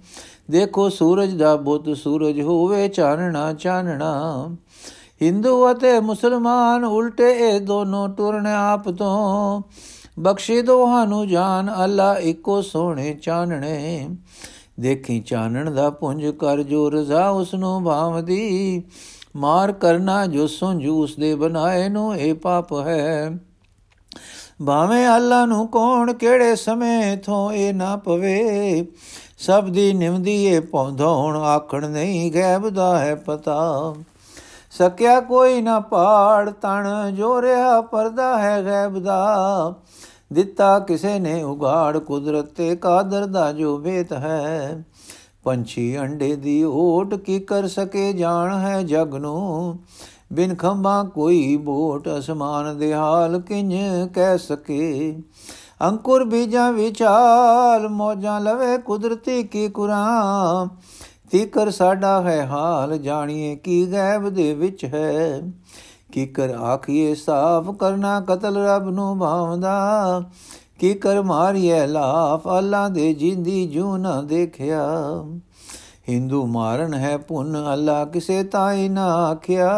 ਦੇਖੋ 0.51 0.89
ਸੂਰਜ 0.89 1.33
ਦਾ 1.33 1.56
ਬੁੱਤ, 1.56 1.98
ਸੂਰਜ 1.98 2.42
ਹੋਵੇ 2.42 2.88
ਚਾਨਣਾ 2.88 3.54
ਚਾਨਣਾ। 3.54 4.50
ਹਿੰਦੂ 5.22 5.72
ਅਤੇ 5.72 6.00
ਮੁਸਲਮਾਨ 6.00 6.86
ਉਲਟੇ 6.86 7.31
ਇਹ 7.31 7.62
ਦੋਨੋਂ 7.62 8.10
ਟੁਰਨ 8.10 8.48
ਆਪ 8.48 8.89
ਤੋਂ। 8.89 9.62
ਬਖਸ਼ੇ 10.19 10.62
ਦੋਹਾਂ 10.62 11.07
ਨੂੰ 11.07 11.27
ਜਾਨ, 11.27 11.74
ਅੱਲਾ 11.83 12.18
ਇੱਕੋ 12.18 12.62
ਸੋਹਣੇ 12.62 13.13
ਚਾਨਣੇ। 13.13 14.10
ਦੇਖੀ 14.80 15.19
ਚਾਨਣ 15.19 15.72
ਦਾ 15.72 15.89
ਪੁੰਜ 15.89 16.25
ਕਰ 16.25 16.63
ਜੋ 16.63 16.89
ਰਜ਼ਾ 16.89 17.30
ਉਸ 17.30 17.54
ਨੂੰ 17.54 17.83
ਭਾਵਦੀ। 17.83 18.83
ਮਾਰ 19.36 19.72
ਕਰਨਾ 19.72 20.25
ਜੋ 20.25 20.48
ਸੁੰਝੂ 20.48 21.04
ਉਸ 21.04 21.16
ਦੇ 21.16 21.36
ਬਣਾਏ 21.36 21.89
ਨੂੰ 21.89 22.16
ਇਹ 22.16 22.33
ਪਾਪ 22.33 22.74
ਹੈ। 22.74 23.39
ਭਾਵੇਂ 24.66 25.07
ਅੱਲਾ 25.16 25.46
ਨੂੰ 25.46 25.68
ਕੌਣ 25.68 26.13
ਕਿਹੜੇ 26.13 26.56
ਸਮੇਂ 26.56 27.18
ਥੋਂ 27.18 27.52
ਇਹ 27.52 27.74
ਨਾ 27.74 27.96
ਪਵੇ। 27.96 28.88
ਸਭ 29.38 29.63
ਦੀ 29.63 29.94
ਨਿਮਦੀ 29.94 30.46
ਇਹ 30.46 30.62
ਪੌਂਧੋਣ 30.62 31.36
ਆਖਣ 31.38 31.90
ਨਹੀਂ 31.90 32.31
ਗੈਬ 32.34 32.69
ਦਾ 32.69 33.00
ਹੈ 33.00 33.16
ਪਤਾ। 33.16 33.96
ਸਕਿਆ 34.72 35.22
ਕੋਈ 35.22 35.62
ਨਾ 35.62 35.80
ਪਾੜ 35.80 36.50
ਤਣ 36.50 37.12
ਜੋ 37.12 37.41
ਰਿਹਾ 37.41 37.82
ਪਰਦਾ 37.82 38.38
ਹੈ 38.39 38.63
ਗੈਬ 38.63 39.00
ਦਾ। 39.00 39.74
ਦਿੱਤਾ 40.34 40.80
ਕਿਸੇ 40.80 41.20
ਨੇ 41.20 41.44
ਉਗਾੜ 41.44 41.98
ਕੁਦਰਤ 41.98 42.46
ਤੇ 42.46 42.75
ਕਾਦਰ 42.75 43.25
ਦਾ 43.25 43.51
ਜੋ 43.51 43.77
ਵੇਤ 43.77 44.13
ਹੈ। 44.13 44.84
ਪੰਛੀ 45.44 46.00
ਅੰਡੇ 46.00 46.36
ਦੀ 46.36 46.63
ਓਟ 46.63 47.15
ਕੀ 47.15 47.39
ਕਰ 47.39 47.68
ਸਕੇ 47.68 48.13
ਜਾਣ 48.13 48.58
ਹੈ 48.58 48.84
ਜਗ 48.84 49.15
ਨੂੰ। 49.15 49.80
ਬਿਨ 50.36 50.56
ਖੰਭਾ 50.56 51.04
ਕੋਈ 51.04 51.58
ਬੋਟ 51.58 52.10
ਅਸਮਾਨ 52.20 52.77
ਦੇ 52.77 52.94
ਹਾਲ 52.94 53.39
ਕਿੰਜ 53.39 53.74
ਕਹਿ 54.13 54.38
ਸਕੇ? 54.38 55.18
ਅੰਕੁਰ 55.82 56.24
ਬੀਜਾਂ 56.24 56.74
ਵਿਚਾਲ, 56.74 57.88
ਮੋਜਾਂ 57.88 58.42
ਲਵੇ 58.42 58.77
ਕੁਦਰਤੀ 58.77 59.44
ਕੀ 59.44 59.68
ਕੁਰਾਂ? 59.68 60.68
ਤੀਕਰ 61.32 61.70
ਸਾਡਾ 61.70 62.22
ਹੈ 62.22 62.46
ਹਾਲ, 62.46 62.98
ਜਾਣੀਏ 62.98 63.56
ਕੀ 63.56 63.92
ਗੈਬ 63.92 64.30
ਦੇ 64.30 64.54
ਵਿੱਚ 64.54 64.86
ਹੈ। 64.86 65.42
ਕੀ 66.12 66.25
ਕਰ 66.25 66.50
ਆਖੀਏ 66.50 67.15
ਸਾਫ਼ 67.15 67.70
ਕਰਨਾ 67.77 68.20
ਕਤਲ 68.20 68.58
ਰੱਬ 68.58 68.89
ਨੂੰ 68.89 69.20
ਭਾਵਦਾ। 69.20 70.24
ਕੀ 70.80 70.94
ਕਰ 70.94 71.22
ਮਾਰੀਏ 71.22 71.88
ਲਾਫ, 71.88 72.48
ਅੱਲਾ 72.58 72.89
ਦੇ 72.89 73.13
ਜਿੰਦੀ 73.13 73.68
ਜੂ 73.68 73.98
ਨਾ 73.98 74.22
ਦੇਖਿਆ। 74.22 74.89
ਹਿੰਦੂ 76.10 76.46
ਮਾਰਨ 76.46 76.94
ਹੈ 76.94 77.18
ਪੁੰਨ, 77.18 77.66
ਅੱਲਾ 77.74 78.06
ਕਿਸੇ 78.06 78.44
ਤਾਈ 78.44 78.90
ਨਾ 78.90 79.06
ਆਖਿਆ। 79.06 79.74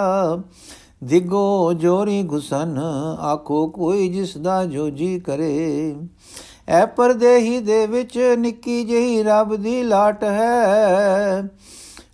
ਦਿਗੋ 1.04 1.74
ਜੋਰੀ 1.74 2.24
ਗੁਸਨ, 2.24 2.78
ਆਖੋ 3.20 3.68
ਕੋਈ 3.68 4.10
ਜਿਸ 4.10 4.38
ਦਾ 4.38 4.66
ਜੋ 4.66 4.90
ਜੀ 4.90 5.20
ਕਰੇ। 5.20 5.96
ਐ 6.68 6.86
ਪਰਦੇਹੀ 6.86 7.60
ਦੇ 7.60 7.88
ਵਿੱਚ 7.88 8.36
ਨਿੱਕੀ 8.38 8.84
ਜਿਹੀ 8.84 9.24
ਰੱਬ 9.24 9.56
ਦੀ 9.56 9.84
ਲਾਟ 9.84 10.24
ਹੈ। 10.24 11.50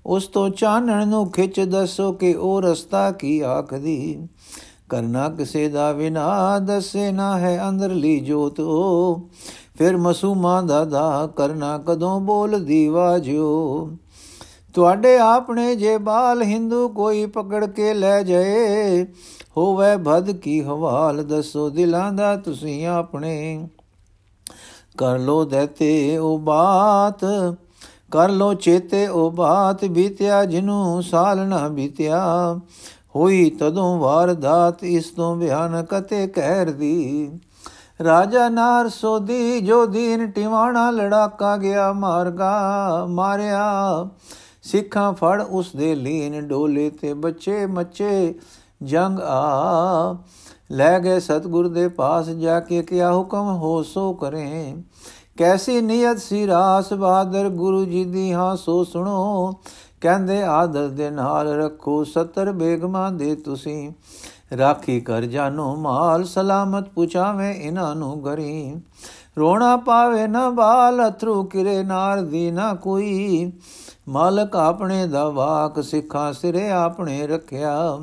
ਉਸ 0.05 0.27
ਤੋਂ 0.27 0.49
ਚਾਨਣ 0.49 1.07
ਨੂੰ 1.07 1.31
ਖਿੱਚ 1.31 1.59
ਦੱਸੋ 1.59 2.11
ਕਿ 2.11 2.33
ਉਹ 2.33 2.61
ਰਸਤਾ 2.61 3.11
ਕੀ 3.11 3.39
ਆਖਦੀ। 3.41 4.27
ਕਰਨਾ 4.89 5.29
ਕਿਸੇ 5.29 5.69
ਦਾ 5.69 5.91
ਵਿਨਾ 5.91 6.59
ਦੱਸੇ 6.59 7.11
ਨਾ 7.11 7.39
ਹੈ 7.39 7.69
ਅੰਦਰਲੀ 7.69 8.19
ਜੋਤ 8.19 8.59
ਉਹ। 8.59 9.29
ਫਿਰ 9.77 9.97
ਮਸੂਮਾ 9.97 10.61
ਦਾ 10.61 10.85
ਦਾ 10.85 11.29
ਕਰਨਾ 11.35 11.77
ਕਦੋਂ 11.77 12.19
ਬੋਲਦੀ 12.19 12.87
ਵਾਜੋ 12.87 13.89
ਤੁਹਾਡੇ 14.73 15.17
ਆਪਣੇ 15.17 15.75
ਜੇ 15.75 15.97
ਬਾਲ 15.97 16.41
ਹਿੰਦੂ 16.41 16.89
ਕੋਈ 16.89 17.25
ਪਕੜ 17.25 17.65
ਕੇ 17.65 17.93
ਲੈ 17.93 18.23
ਜਾਏ, 18.23 19.03
ਹੋਵੇ 19.57 19.97
ਭਦ 19.97 20.31
ਕੀ 20.31 20.61
ਹਵਾਲ, 20.63 21.23
ਦੱਸੋ 21.23 21.69
ਦਿਲਾਂ 21.69 22.11
ਦਾ 22.13 22.35
ਤੁਸੀਂ 22.35 22.87
ਆਪਣੇ। 22.87 23.67
ਕਰ 24.97 25.19
ਲੋ 25.19 25.45
ਦੇਤੇ 25.45 26.17
ਉਹ 26.17 26.39
ਬਾਤ, 26.39 27.25
ਕਰ 28.11 28.29
ਲੋ 28.29 28.53
ਚੇਤੇ 28.53 29.07
ਉਹ 29.07 29.31
ਬਾਤ, 29.31 29.85
ਬੀਤਿਆ 29.85 30.45
ਜਿਨੂੰ 30.45 31.03
ਸਾਲ 31.03 31.47
ਨਾ 31.47 31.67
ਬੀਤਿਆ। 31.67 32.59
ਹੋਈ 33.15 33.49
ਤਦੋਂ 33.49 33.99
ਵਾਰਦਾਤ 33.99 34.83
ਇਸ 34.83 35.09
ਤੋਂ 35.09 35.35
ਬਿਆਨ 35.35 35.83
ਕਤੇ 35.83 36.27
ਕਹਿਰ 36.27 36.71
ਦੀ। 36.71 37.31
ਰਾਜਾ 38.03 38.49
ਨਾਰ 38.49 38.89
ਸੋਦੀ 38.89 39.59
ਜੋ 39.59 39.85
ਦੀਨ 39.85 40.31
ਟਿਵਾਣਾ 40.31 40.91
ਲੜਾਕਾ 40.91 41.57
ਗਿਆ, 41.57 41.93
ਮਾਰਗਾ, 41.93 43.05
ਮਾਰਿਆ। 43.09 44.07
ਸਿੱਖਾਂ 44.63 45.13
ਫੜ 45.13 45.41
ਉਸ 45.41 45.75
ਦੇ 45.75 45.95
ਲੀਨ 45.95 46.47
ਡੋਲੇ 46.47 46.89
ਤੇ 46.89 47.13
ਬੱਚੇ 47.13 47.65
ਮੱਚੇ 47.65 48.35
ਜੰਗ 48.83 49.19
ਆ। 49.19 50.17
ਲੈ 50.71 50.99
ਗਏ 50.99 51.19
ਸਤਗੁਰ 51.19 51.67
ਦੇ 51.67 51.87
ਪਾਸ 51.87 52.29
ਜਾ 52.29 52.59
ਕੇ 52.59 52.81
ਕਿਆ 52.83 53.13
ਹੁਕਮ 53.13 53.55
ਹੋ 53.55 53.83
ਸੋ 53.83 54.13
ਕਰੇ। 54.13 54.75
ਕੈਸੀ 55.37 55.81
ਨੀਅਤ 55.81 56.19
ਸੀ 56.19 56.47
ਰਾਸ 56.47 56.93
ਬਹਾਦਰ 56.93 57.49
ਗੁਰੂ 57.49 57.85
ਜੀ 57.85 58.05
ਦੀ, 58.05 58.33
ਹਾਂ 58.33 58.55
ਸੋ 58.55 58.83
ਸੁਣੋ। 58.83 59.53
ਕਹਿੰਦੇ 60.01 60.43
ਆਦਰ 60.43 60.87
ਦੇ 60.87 61.09
ਨਾਲ 61.09 61.47
ਰੱਖੋ 61.47 62.03
70 62.03 62.51
ਬੇਗਮਾਂ 62.51 63.11
ਦੇ 63.11 63.35
ਤੁਸੀਂ। 63.35 63.91
ਰਾਖੀ 64.57 65.01
ਕਰ 65.01 65.21
ਜਾਨੋ 65.21 65.75
ਮਾਲ, 65.75 66.23
ਸਲਾਮਤ 66.23 66.89
ਪੁਚਾਵੇਂ 66.89 67.55
ਇਹਨਾਂ 67.55 67.95
ਨੂੰ 67.95 68.25
ਗਰੀ। 68.25 68.75
ਰੋਣਾ 69.39 69.77
ਪਾਵੇ 69.77 70.27
ਨਾ 70.27 70.49
ਬਾਲ, 70.49 71.09
ਅਥਰੂ 71.09 71.43
ਕਿਰੇ 71.43 71.83
ਨਾਰ 71.83 72.21
ਦੀ 72.21 72.51
ਨਾ 72.51 72.73
ਕੋਈ। 72.73 73.51
ਮਾਲਕ 74.09 74.55
ਆਪਣੇ 74.55 75.07
ਦਾ 75.07 75.29
ਵਾਕ 75.29 75.83
ਸਿੱਖਾ 75.83 76.31
ਸਿਰੇ 76.31 76.69
ਆਪਣੇ 76.69 77.27
ਰੱਖਿਆ। 77.27 77.99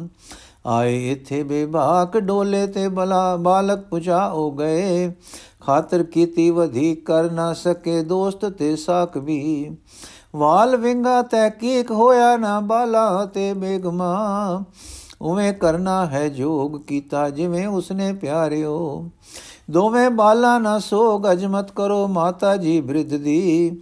ਆਏ 0.66 1.12
ਇਥੇ 1.12 1.42
ਬੇਬਾਕ 1.42 2.18
ਡੋਲੇ 2.18 2.66
ਤੇ 2.66 2.88
ਬਲਾ 2.88 3.36
ਬਾਲਕ 3.36 3.80
ਪੁਚਾ 3.80 4.28
ਹੋ 4.28 4.50
ਗਏ। 4.50 5.12
ਖਾਤਰ 5.60 6.02
ਕੀਤੀ 6.02 6.50
ਵਧੀ 6.50 6.94
ਕਰ 6.94 7.30
ਨਾ 7.30 7.52
ਸਕੇ 7.52 8.02
ਦੋਸਤ 8.02 8.44
ਤੇ 8.44 8.76
ਸਾਖ 8.76 9.16
ਵੀ। 9.16 9.70
ਵਾਲ 10.36 10.76
ਵਿੰਗਾ 10.76 11.22
ਤਹਿਕੀਕ 11.22 11.90
ਹੋਇਆ 11.90 12.36
ਨਾ 12.36 12.60
ਬਾਲਾ 12.60 13.26
ਤੇ 13.26 13.52
ਬੇਗਮਾ। 13.52 14.64
ਉਵੇਂ 15.22 15.52
ਕਰਨਾ 15.52 16.06
ਹੈ 16.06 16.28
ਜੋਗ 16.28 16.80
ਕੀਤਾ 16.80 17.30
ਜਿਵੇਂ 17.30 17.68
ਉਸਨੇ 17.68 18.12
ਪਿਆਰਿਓ। 18.12 19.08
ਦੋਵੇਂ 19.70 20.10
ਬਾਲਾ 20.10 20.58
ਨਾ 20.58 20.78
ਸੋਗ 20.78 21.26
ਅਜਮਤ 21.32 21.70
ਕਰੋ 21.70 22.08
ਮਾਤਾ 22.08 22.56
ਜੀ 22.56 22.80
ਬ੍ਰਿਧ 22.80 23.16
ਦੀ। 23.16 23.80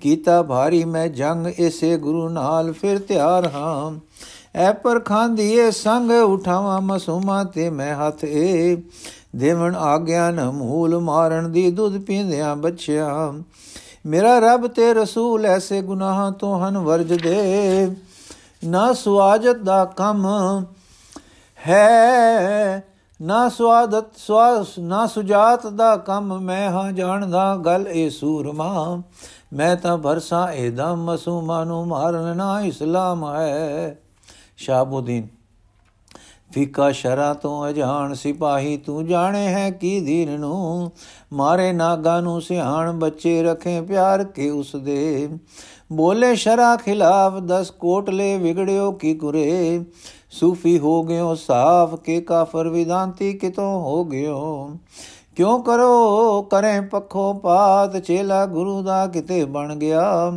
ਕੀਤਾ 0.00 0.42
ਭਾਰੀ 0.42 0.84
ਮੈਂ 0.84 1.08
ਜੰਗ, 1.08 1.46
ਇਸੇ 1.46 1.96
ਗੁਰੂ 1.96 2.28
ਨਾਲ 2.28 2.72
ਫਿਰ 2.72 2.98
ਤਿਆਰ 2.98 3.46
ਹਾਂ। 3.46 3.98
ਐ 4.54 4.72
ਪਰ 4.72 5.00
ਖਾਂਦੀਏ 5.00 5.70
ਸੰਗ, 5.70 6.10
ਉਠਾਵਾਂ 6.10 6.80
ਮਸੂਮਾ 6.80 7.44
ਤੇ 7.44 7.70
ਮੈਂ 7.70 7.94
ਹੱਥ 7.96 8.24
ਏ। 8.24 8.76
ਦੇਵਨ 9.36 9.76
ਆਗਿਆ 9.76 10.30
ਨ 10.30 10.50
ਮੂਲ 10.50 10.98
ਮਾਰਨ 10.98 11.52
ਦੀ 11.52 11.70
ਦੁੱਧ 11.70 11.98
ਪੀਂਦਿਆਂ 11.98 12.56
ਬੱਚਿਆ। 12.56 13.32
ਮੇਰਾ 14.06 14.38
ਰੱਬ 14.38 14.66
ਤੇ 14.66 14.94
ਰਸੂਲ 14.94 15.46
ਐਸੇ 15.46 15.80
ਗੁਨਾਹਾਂ 15.82 16.32
ਤੋਂ 16.32 16.60
ਹਨ 16.60 16.78
ਵਰਜ 16.78 17.12
ਦੇ। 17.22 17.88
ਨਾ 18.64 18.92
ਸੁਆਜਤ 18.92 19.56
ਦਾ 19.56 19.84
ਕੰਮ 19.84 20.26
ਹੈ, 21.66 22.84
ਨਾ 23.22 23.48
ਸਵਾਦਤ 23.48 24.04
ਸਵਾਸ 24.16 24.78
ਨਾ 24.78 25.06
ਸੁਜਾਤ 25.06 25.66
ਦਾ 25.66 25.96
ਕੰਮ 25.96 26.38
ਮੈਂ 26.38 26.70
ਹਾਂ 26.70 26.92
ਜਾਣਦਾ। 26.92 27.56
ਗੱਲ 27.56 27.88
ਇਹ 27.88 28.10
ਸੂਰਮਾ। 28.10 29.02
ਮੈਂ 29.52 29.76
ਤਾਂ 29.76 29.98
ਭਰਸਾ 29.98 30.52
ਇਹਦਮ 30.52 31.04
ਮਸੂਮਾ 31.04 31.64
ਨੂੰ 31.64 31.86
ਮਾਰਨ 31.86 32.36
ਨਾ 32.36 32.60
ਇਸਲਾਮ 32.60 33.34
ਹੈ। 33.34 33.98
ਸ਼ਾਬੁਦੀਨ 34.56 35.28
ਫਿਕਾ 36.52 36.92
ਸ਼ਰਾ 36.92 37.34
ਤੋਂ 37.34 37.68
ਅਜਾਣ 37.68 38.14
ਸਿਪਾਹੀ 38.14 38.76
ਤੂੰ 38.76 39.06
ਜਾਣੇ 39.06 39.46
ਹੈ 39.46 39.70
ਕੀ 39.70 40.00
ਦੀਨ 40.00 40.40
ਨੂੰ? 40.40 40.92
ਮਾਰੇ 41.32 41.72
ਨਾਗਾ 41.72 42.20
ਨੂੰ 42.20 42.40
ਸਿਆਣ 42.40 42.92
ਬੱਚੇ 42.92 43.42
ਰਖੇ 43.42 43.80
ਪਿਆਰ 43.80 44.24
ਕੇ 44.24 44.50
ਉਸ 44.50 44.76
ਦੇ 44.76 45.28
ਬੋਲੇ 45.92 46.34
ਸ਼ਰਾ 46.34 46.76
ਖਿਲਾਫ 46.76 47.32
10 47.38 47.70
ਕੋਟਲੇ 47.70 48.38
ਵਿਗੜਿਓ 48.38 48.92
ਕੀ 48.92 49.14
ਕੁਰੇ? 49.14 49.84
ਸੂਫੀ 50.30 50.78
ਹੋ 50.78 51.02
ਗਿਓ 51.02 51.34
ਸਾਫ਼ 51.34 51.94
ਕੇ 51.94 52.20
ਕਾਫਰ 52.20 52.68
ਵਿਦਾਂਤੀ 52.68 53.32
ਕਿਤੋਂ 53.32 53.80
ਹੋ 53.80 54.04
ਗਿਓ? 54.04 54.70
ਕਿਉਂ 55.36 55.62
ਕਰੋ? 55.62 56.42
ਕਰੇ 56.42 56.80
ਪੱਖੋਂ 56.80 57.34
ਪਾਤ, 57.34 57.96
ਚੇਲਾ 57.96 58.46
ਗੁਰੂ 58.46 58.82
ਦਾ 58.82 59.06
ਕਿਤੇ 59.06 59.44
ਬਣ 59.44 59.76
ਗਿਆ। 59.76 60.32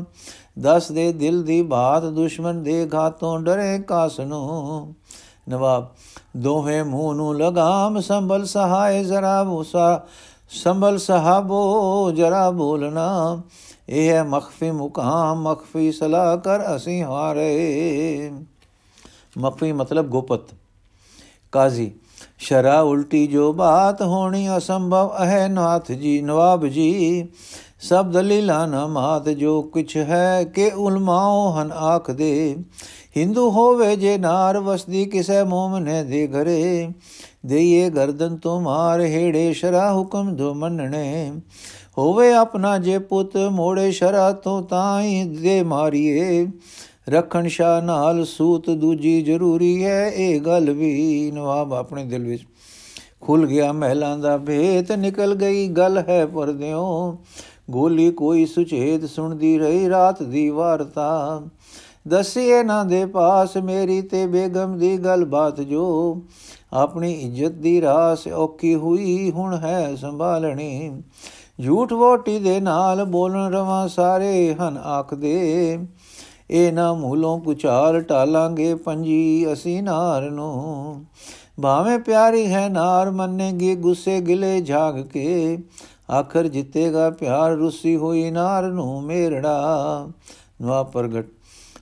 ਦਸ 0.61 0.91
ਦੇ 0.91 1.13
ਦਿਲ 1.13 1.43
ਦੀ 1.43 1.61
ਬਾਤ 1.61 2.03
ਦੁਸ਼ਮਨ 2.03 2.63
ਦੇ 2.63 2.89
ਘਾਤੋਂ 2.93 3.39
ਡਰੇ 3.39 3.79
ਕਾਸ 3.79 4.19
ਨੂੰ। 4.19 4.95
ਨਵਾਬ 5.49 5.87
ਦੋਹੇ 6.37 6.83
ਮੂੰਹ 6.83 7.13
ਨੂੰ 7.13 7.35
ਲਗਾਮ, 7.35 7.99
ਸੰਭਲ 7.99 8.45
ਸਹਾਇ 8.45 9.03
ਜ਼ਰਾ 9.03 9.43
ਬੂਸਾ 9.43 10.03
ਸੰਭਲ 10.49 10.97
ਸਹਾਬੋ, 10.97 12.11
ਜਰਾ 12.11 12.51
ਬੋਲਣਾ। 12.51 13.41
ਇਹ 13.89 14.09
ਹੈ 14.09 14.23
ਮਖਫੀ 14.23 14.71
ਮੁਕਾਮ, 14.71 15.41
ਮਖਫੀ 15.41 15.91
ਸਲਾਹ 15.91 16.37
ਕਰ 16.37 16.75
ਅਸੀਂ 16.75 17.03
ਹਾਰੇ। 17.03 18.31
ਮਖਫੀ 19.37 19.71
ਮਤਲਬ 19.71 20.05
ਗੁਪਤ। 20.05 20.53
ਕਾਜ਼ੀ 21.51 21.91
ਸ਼ਰਾ 22.43 22.81
ਉਲਟੀ 22.81 23.27
ਜੋ 23.27 23.53
ਬਾਤ 23.53 24.01
ਹੋਣੀ 24.01 24.57
ਅਸੰਭਵ 24.57 25.11
ਹੈ 25.25 25.47
ਨਾਥ 25.47 25.91
ਜੀ, 25.91 26.21
ਨਵਾਬ 26.21 26.67
ਜੀ। 26.67 27.27
ਸਭ 27.81 28.05
ਦਲੀਲਾਂ 28.05 28.67
ਨਾ 28.67 28.87
ਮਾਤ, 28.87 29.29
ਜੋ 29.29 29.61
ਕੁਛ 29.61 29.97
ਹੈ 29.97 30.43
ਕਿ 30.43 30.71
ਉਲਮਾਓ 30.75 31.51
ਹਨ 31.51 31.71
ਆਖ 31.71 32.11
ਦੇ। 32.11 32.55
ਹਿੰਦੂ 33.17 33.49
ਹੋਵੇ 33.49 33.95
ਜੇ 33.95 34.17
ਨਾਰ 34.17 34.59
ਵਸਦੀ, 34.59 35.05
ਕਿਸੇ 35.05 35.43
ਮੂਮਨੇ 35.43 36.03
ਦੇ 36.03 36.27
ਘਰੇ। 36.27 36.89
ਦੇਈਏ 37.45 37.89
ਗਰਦਨ 37.89 38.37
ਤੋਂ 38.37 38.61
ਮਾਰ, 38.61 39.01
ਹੇੜੇ 39.01 39.53
ਸ਼ਰਾ 39.53 39.93
ਹੁਕਮ 39.93 40.35
ਦੋ 40.35 40.53
ਮੰਨਣੇ। 40.53 41.31
ਹੋਵੇ 41.97 42.33
ਆਪਣਾ 42.33 42.77
ਜੇ 42.77 42.99
ਪੁੱਤ, 42.99 43.37
ਮੋੜੇ 43.37 43.91
ਸ਼ਰਾ 43.91 44.31
ਤੋਂ 44.31 44.61
ਤਾਈ 44.61 45.23
ਦੇ 45.23 45.63
ਮਾਰੀਏ। 45.63 46.47
ਰਖਣ 47.09 47.47
ਸ਼ਾ 47.47 47.81
ਨਾਲ 47.81 48.25
ਸੂਤ 48.25 48.69
ਦੂਜੀ 48.69 49.21
ਜ਼ਰੂਰੀ 49.21 49.85
ਹੈ। 49.85 50.09
ਇਹ 50.09 50.41
ਗੱਲ 50.41 50.71
ਵੀ 50.71 51.31
ਨਵਾਬ 51.35 51.73
ਆਪਣੇ 51.73 52.05
ਦਿਲ 52.05 52.23
ਵਿੱਚ 52.23 52.43
ਖੁੱਲ 53.21 53.45
ਗਿਆ। 53.45 53.71
ਮਹਿਲਾਂ 53.71 54.17
ਦਾ 54.17 54.37
ਭੇਤ 54.37 54.91
ਨਿਕਲ 54.91 55.35
ਗਈ। 55.35 55.67
ਗੱਲ 55.67 56.03
ਹੈ 56.09 56.25
ਪਰਦਿਓ। 56.25 57.17
ਗੋਲੀ 57.69 58.11
ਕੋਈ 58.11 58.45
ਸੁਚੇਤ 58.45 59.05
ਸੁਣਦੀ 59.05 59.57
ਰਹੀ। 59.57 59.89
ਰਾਤ 59.89 60.23
ਦੀ 60.23 60.49
ਵਾਰਤਾ 60.49 61.41
ਦਸਿਏ 62.07 62.63
ਨਾ 62.63 62.83
ਦੇ 62.83 63.05
ਪਾਸ। 63.05 63.57
ਮੇਰੀ 63.57 64.01
ਤੇ 64.01 64.25
ਬੇਗਮ 64.27 64.77
ਦੀ 64.77 64.97
ਗੱਲ 64.97 65.25
ਬਾਤ 65.25 65.61
ਜੋ 65.61 66.17
ਆਪਣੀ 66.73 67.13
ਇੱਜ਼ਤ 67.13 67.51
ਦੀ 67.51 67.81
ਰਾਸ 67.81 68.27
ਔਕੀ 68.27 68.75
ਹੋਈ, 68.75 69.31
ਹੁਣ 69.31 69.57
ਹੈ 69.57 69.95
ਸੰਭਾਲਣੀ। 69.95 71.01
ਝੂਠ 71.65 71.93
ਵੋਟੀ 71.93 72.39
ਦੇ 72.39 72.59
ਨਾਲ 72.59 73.03
ਬੋਲਣ 73.05 73.53
ਰਵਾਂ 73.53 73.87
ਸਾਰੇ 73.87 74.53
ਹਨ 74.53 74.77
ਆਖਦੇ। 74.77 75.77
ਇਹ 76.51 76.73
ਨਾ 76.73 76.93
ਮੂਲੋਂ 76.93 77.39
ਪੁਚਾਰ 77.39 78.01
ਟਾਲਾਂਗੇ 78.01 78.75
ਪੰਜੀ 78.75 79.47
ਅਸੀਂ 79.53 79.83
ਨਾਰ 79.83 80.21
ਨੂੰ। 80.21 81.05
ਭਾਵੇਂ 81.61 81.99
ਪਿਆਰੀ 81.99 82.53
ਹੈ 82.53 82.69
ਨਾਰ 82.69 83.11
ਮੰਨੇਗੀ 83.11 83.75
ਗੁੱਸੇ 83.75 84.21
ਗਿਲੇ 84.21 84.61
ਝਾਗ 84.61 84.99
ਕੇ। 84.99 85.57
ਆਖਰ 86.11 86.47
ਜਿੱਤੇਗਾ 86.47 87.09
ਪਿਆਰ 87.09 87.51
ਰੁੱਸੀ 87.51 87.95
ਹੋਈ 87.95 88.31
ਨਾਰ 88.31 88.63
ਨੂੰ 88.63 89.03
ਮੇਰੜਾ। 89.03 90.07
ਨਵਾ 90.61 90.83
ਪ੍ਰਗਟ, 90.83 91.25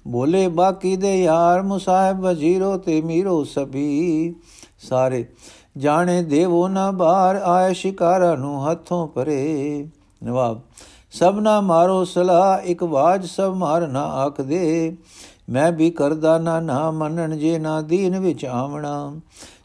ਬੋਲੇ 0.07 0.47
ਬਾਕੀ 0.47 0.95
ਦੇ 0.95 1.23
ਯਾਰ 1.23 1.61
ਮੁਸਾਹਿਬ 1.61 2.19
ਵਜ਼ੀਰੋ 2.19 2.77
ਤੇ 2.77 3.01
ਮੀਰੋ 3.01 3.43
ਸਭੀ। 3.43 4.35
ਸਾਰੇ 4.79 5.25
ਜਾਣੇ 5.77 6.23
ਦੇਵੋ 6.23 6.67
ਨਾ 6.67 6.91
ਬਾਹਰ 6.91 7.35
ਆਏ 7.35 7.73
ਸ਼ਿਕਾਰਾ 7.73 8.35
ਨੂੰ 8.35 8.71
ਹੱਥੋਂ 8.71 9.07
ਪਰੇ 9.07 9.87
ਨਵਾਬ 10.23 10.61
ਸਭਨਾ 11.13 11.59
ਮਾਰੋ 11.61 12.03
ਸਲਾ 12.05 12.61
ਇੱਕ 12.63 12.83
ਬਾਜ 12.83 13.25
ਸਭ 13.25 13.53
ਮਾਰਨਾ 13.57 14.03
ਆਖ 14.03 14.41
ਦੇ 14.41 14.97
ਮੈਂ 15.49 15.71
ਵੀ 15.71 15.89
ਕਰਦਾ 15.89 16.37
ਨਾ 16.37 16.59
ਨਾ 16.59 16.91
ਮੰਨਣ 16.91 17.35
ਜੇ 17.37 17.57
ਨਾ 17.59 17.81
ਦੀਨ 17.81 18.19
ਵਿੱਚ 18.19 18.45
ਆਵਣਾ। 18.45 19.19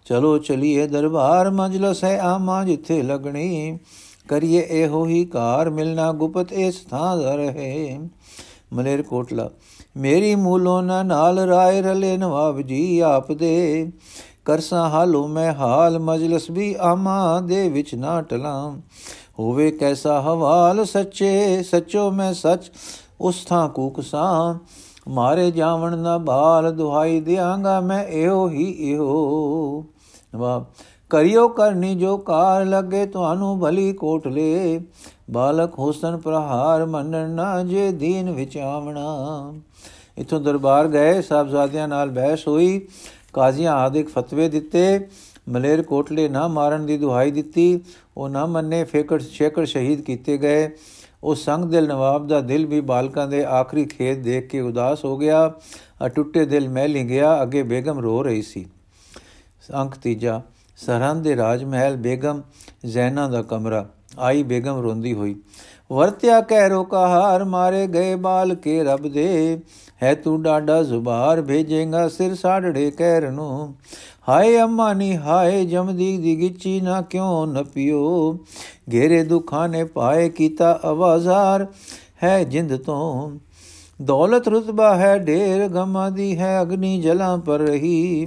ਚਲੋ 0.05 0.37
ਚਲੀਏ 0.39 0.87
ਦਰਬਾਰ, 0.87 1.51
ਮਜਲਸ 1.51 2.03
ਹੈ 2.05 2.19
ਆਮਾ 2.21 2.63
ਜਿੱਥੇ 2.65 3.03
ਲਗਣੀ। 3.03 3.79
ਕਰੀਏ 4.29 4.67
ਇਹੋ 4.71 5.05
ਹੀ 5.07 5.25
ਕਾਰ 5.25 5.71
ਮਿਲਣਾ 5.71 6.13
ਗੁਪਤ 6.13 6.53
ਇਸ 6.53 6.85
ਥਾਂ 6.91 7.17
ਰਹੇ। 7.37 7.99
ਮਲੇਰ 8.73 9.03
ਕੋਟਲਾ, 9.03 9.49
ਮੇਰੀ 9.97 10.35
ਮੂਲੋਂ 10.35 10.83
ਨਾ 10.83 11.03
ਨਾਲ 11.03 11.39
ਰਾਏ 11.39 11.83
ਰਲੇ 11.83 12.17
ਨਵਾਬ 12.17 12.61
ਜੀ 12.61 12.99
ਆਪ 13.01 13.33
ਦੇ 13.33 13.93
ਕਰਸਾ 14.47 14.89
ਹਾਲੋ 14.89 15.27
ਮੈਂ 15.27 15.55
ਹਾਲ 15.55 15.99
ਮਜਲਸ 15.99 16.51
ਵੀ 16.51 16.75
ਆਮਾ 16.81 17.41
ਦੇ 17.41 17.69
ਵਿੱਚ 17.69 17.95
ਨਾ 17.95 18.23
ਟਲਾਂ। 18.23 18.77
ਹੋਵੇ 19.39 19.71
ਕੈਸਾ 19.71 20.21
ਹਵਾਲ 20.21 20.85
ਸੱਚੇ, 20.85 21.63
ਸੱਚੋ 21.63 22.11
ਮੈਂ 22.11 22.35
ਸੱਚ, 22.35 22.71
ਉਸ 23.21 23.45
ਥਾਂ 23.45 23.69
ਕੂਕਸਾਂ 23.69 24.55
ਮਾਰੇ 25.09 25.51
ਜਾਵਣ 25.51 25.99
ਨਾ 25.99 26.19
ਬਾਲ, 26.19 26.71
ਦੁਹਾਈ 26.73 27.21
ਦਿਆਂਗਾ 27.21 27.81
ਮੈਂ 27.81 28.05
ਇਹੋ 28.05 28.49
ਹੀ 28.49 28.71
ਇਹੋ। 28.93 29.85
ਨਵਾਬ 30.35 30.65
ਕਰਿਓ 31.11 31.49
ਕਰਨੀ 31.49 31.95
ਜੋ 31.95 32.17
ਕਾਰ 32.17 32.65
ਲੱਗੇ, 32.65 33.07
ਤੁਹਾਨੂੰ 33.07 33.61
ਭਲੀ 33.61 33.93
ਕੋਟਲੇ 33.93 34.81
ਬਾਲਕ 35.31 35.79
ਹੁਸਨ 35.79 36.17
ਪ੍ਰਹਾਰ 36.17 36.87
ਮੰਨਣ 36.87 37.31
ਨਾ 37.31 37.63
ਜੇ 37.63 37.93
ਦੀਨ 37.93 38.31
ਵਿੱਚ 38.31 38.59
ਆਵਣਾ। 38.59 39.53
ਇਥੋਂ 40.19 40.41
ਦਰਬਾਰ 40.41 40.89
ਗਏ, 40.89 41.23
ਸਾਹਿਬਜ਼ਾਦਿਆਂ 41.23 41.89
ਨਾਲ 41.89 42.11
ਬਹਿਸ 42.11 42.49
ਹੋਈ। 42.49 42.89
ਕਾਜ਼ੀਆਂ 43.37 43.73
ਆਦਿਕ 43.73 44.09
ਫਤਵੇ 44.09 44.49
ਦਿੱਤੇ, 44.49 45.09
ਮਲੇਰ 45.49 45.83
ਕੋਟਲੇ 45.83 46.29
ਨਾ 46.29 46.49
ਮਾਰਨ 46.49 46.87
ਦੀ 46.87 46.97
ਦੁਹਾਈ 46.99 47.31
ਦਿੱਤੀ, 47.31 47.81
ਉਹ 48.17 48.29
ਨਾ 48.29 48.47
ਮੰਨੇ, 48.47 48.85
ਫੇਕੜ 48.85 49.23
ਛੇਕੜ 49.23 49.65
ਸ਼ਹੀਦ 49.65 50.01
ਕੀਤੇ 50.01 50.39
ਗਏ। 50.39 50.71
ਉਹ 51.25 51.35
ਸੰਗ 51.35 51.65
ਦਿਲ 51.65 51.89
ਨਵਾਬ 51.89 52.27
ਦਾ 52.29 52.41
ਦਿਲ 52.41 52.67
ਵੀ 52.67 52.81
ਬਾਲਕਾਂ 52.81 53.29
ਦੇ 53.29 53.45
ਆਖਰੀ 53.45 53.85
ਖੇਤ 53.85 54.19
ਦੇਖ 54.19 54.49
ਕੇ 54.49 54.61
ਉਦਾਸ 54.61 55.05
ਹੋ 55.05 55.17
ਗਿਆ। 55.17 55.53
ਆ 56.03 56.09
ਟੁੱਟੇ 56.09 56.45
ਦਿਲ 56.45 56.69
ਮਹਿਲੀ 56.69 57.05
ਗਿਆ 57.05 57.43
ਅੱਗੇ 57.43 57.63
ਬੇਗਮ 57.63 57.99
ਰੋ 57.99 58.23
ਰਹੀ 58.23 58.43
ਸੀ। 58.43 58.67
ਅੰਕ 59.75 59.95
ਤੀਜਾ, 59.95 60.43
ਸਰਹੰਦ 60.77 61.25
ਦੇ 61.25 61.37
ਰਾਜ 61.37 61.65
ਮਹਿਲ 61.65 61.97
ਬੇਗਮ, 61.97 62.43
ਜ਼ੈਨਾ 62.87 63.29
ਦਾ 63.29 63.43
ਕਮਰਾ। 63.43 63.87
ਆਈ 64.19 64.43
ਬੇਗਮ 64.43 64.81
ਰੋਂਦੀ 64.81 65.13
ਹੋਈ। 65.13 65.37
ਵਰਤਿਆ 65.93 66.41
ਕਹਿ 66.41 66.69
ਰੋ 66.69 66.85
ਕਹਾਰ 66.85 67.45
ਮਾਰੇ 67.45 67.87
ਗਏ 67.87 68.15
ਬਾਲ 68.15 68.55
ਕੇ 68.55 68.85
ਰੱਬ 68.85 69.13
ਦੇ। 69.13 69.61
ਹੈ 70.03 70.15
ਤੂੰ 70.15 70.43
ਡਾਡਾ 70.43 70.83
ਜ਼ੁਬਾਰ 70.83 71.43
ਭੇਜੇਗਾ 71.43 72.09
ਸਿਰ 72.09 72.35
ਸਾੜੜੇ 72.35 72.91
ਕਹਿਰ 72.91 73.31
ਨੂੰ। 73.31 73.75
ਹਾਏ 74.29 74.61
ਅੰਮਾ 74.61 74.93
ਨੀ, 74.93 75.17
ਹਾਏ 75.17 75.65
ਜਮਦੀ 75.65 76.19
ਦੀ 76.19 76.41
ਗਿੱਚੀ 76.41 76.81
ਨਾ 76.81 77.01
ਕਿਉਂ 77.03 77.47
ਨਪਿਓ 77.47 78.39
ਘੇਰੇ 78.93 79.25
ਦੁਖਾਂ 79.25 79.69
ਨੇ 79.69 79.85
ਪਾਏ 79.85 80.29
ਕੀਤਾ 80.29 80.81
ਆਵਾਜ਼ਾਰ 80.85 81.67
ਹੈ 82.23 82.45
ਜਿੰਦ 82.45 82.77
ਤੋਂ। 82.77 83.31
ਦੌਲਤ 84.03 84.49
ਰਤਬਾ 84.49 84.97
ਹੈ 84.97 85.19
ਢੇਰ, 85.19 85.69
ਗਮਾਂ 85.69 86.11
ਦੀ 86.11 86.39
ਹੈ 86.39 86.63
ਅਗਨੀ 86.63 87.01
ਜਲਾਂ 87.01 87.39
ਪਰ 87.39 87.59
ਰਹੀ। 87.59 88.27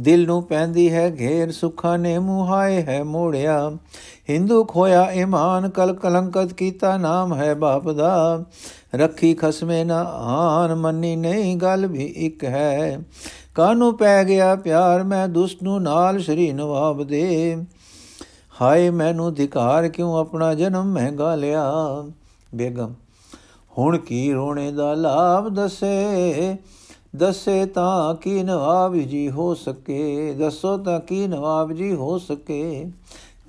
ਦਿਲ 0.00 0.26
ਨੂੰ 0.26 0.42
ਪੈਂਦੀ 0.42 0.92
ਹੈ 0.92 1.12
ਘੇਰ, 1.20 1.52
ਸੁਖਾਂ 1.52 1.98
ਨੇ 1.98 2.18
ਮੁਹਾਏ 2.18 2.82
ਹੈ 2.82 3.04
ਮੋੜਿਆ। 3.04 3.72
ਹਿੰਦੂ 4.30 4.64
ਖੋਇਆ 4.64 5.02
ਇਮਾਨ 5.12 5.68
ਕਲ 5.68 5.92
ਕਲੰਕਤ 5.92 6.52
ਕੀਤਾ 6.52 6.96
ਨਾਮ 6.96 7.34
ਹੈ 7.34 7.54
ਬਾਪ 7.54 7.90
ਦਾ। 7.90 8.44
ਰੱਖੀ 8.94 9.34
ਖਸਮੇ 9.34 9.82
ਨਾ 9.84 10.02
ਆਨ 10.02 10.74
ਮੰਨੀ 10.74 11.14
ਨਹੀਂ 11.16 11.56
ਗੱਲ 11.56 11.86
ਵੀ 11.86 12.04
ਇੱਕ 12.04 12.44
ਹੈ। 12.44 13.00
ਕਾਨੂੰ 13.54 13.96
ਪੈ 13.96 14.24
ਗਿਆ 14.24 14.54
ਪਿਆਰ, 14.56 15.02
ਮੈਂ 15.04 15.28
ਦੁਸ਼ਟ 15.28 15.62
ਨੂੰ 15.62 15.82
ਨਾਲ 15.82 16.18
ਸ਼੍ਰੀ 16.18 16.52
ਨਵਾਬ 16.52 17.02
ਦੇ। 17.02 17.56
ਹਾਏ, 18.62 18.90
ਮੈਨੂੰ 18.90 19.32
ਧਿਕਾਰ 19.34 19.88
ਕਿਉਂ 19.88 20.18
ਆਪਣਾ 20.18 20.54
ਜਨਮ 20.54 20.92
ਮਹਿੰਗਾ 20.92 21.34
ਲਿਆ? 21.34 21.72
ਬੇਗਮ, 22.54 22.92
ਹੁਣ 23.78 23.98
ਕੀ 23.98 24.32
ਰੋਣੇ 24.32 24.70
ਦਾ 24.72 24.94
ਲਾਭ 24.94 25.48
ਦੱਸੇ? 25.48 26.56
ਦੱਸੇ 27.16 27.64
ਤਾਂ 27.66 28.14
ਕੀ 28.14 28.42
ਨਵਾਬ 28.42 28.96
ਜੀ 28.96 29.30
ਹੋ 29.30 29.54
ਸਕੇ? 29.54 30.34
ਦੱਸੋ 30.38 30.76
ਤਾਂ 30.78 31.00
ਕੀ 31.00 31.26
ਨਵਾਬ 31.26 31.72
ਜੀ 31.72 31.92
ਹੋ 31.94 32.18
ਸਕੇ? 32.18 32.86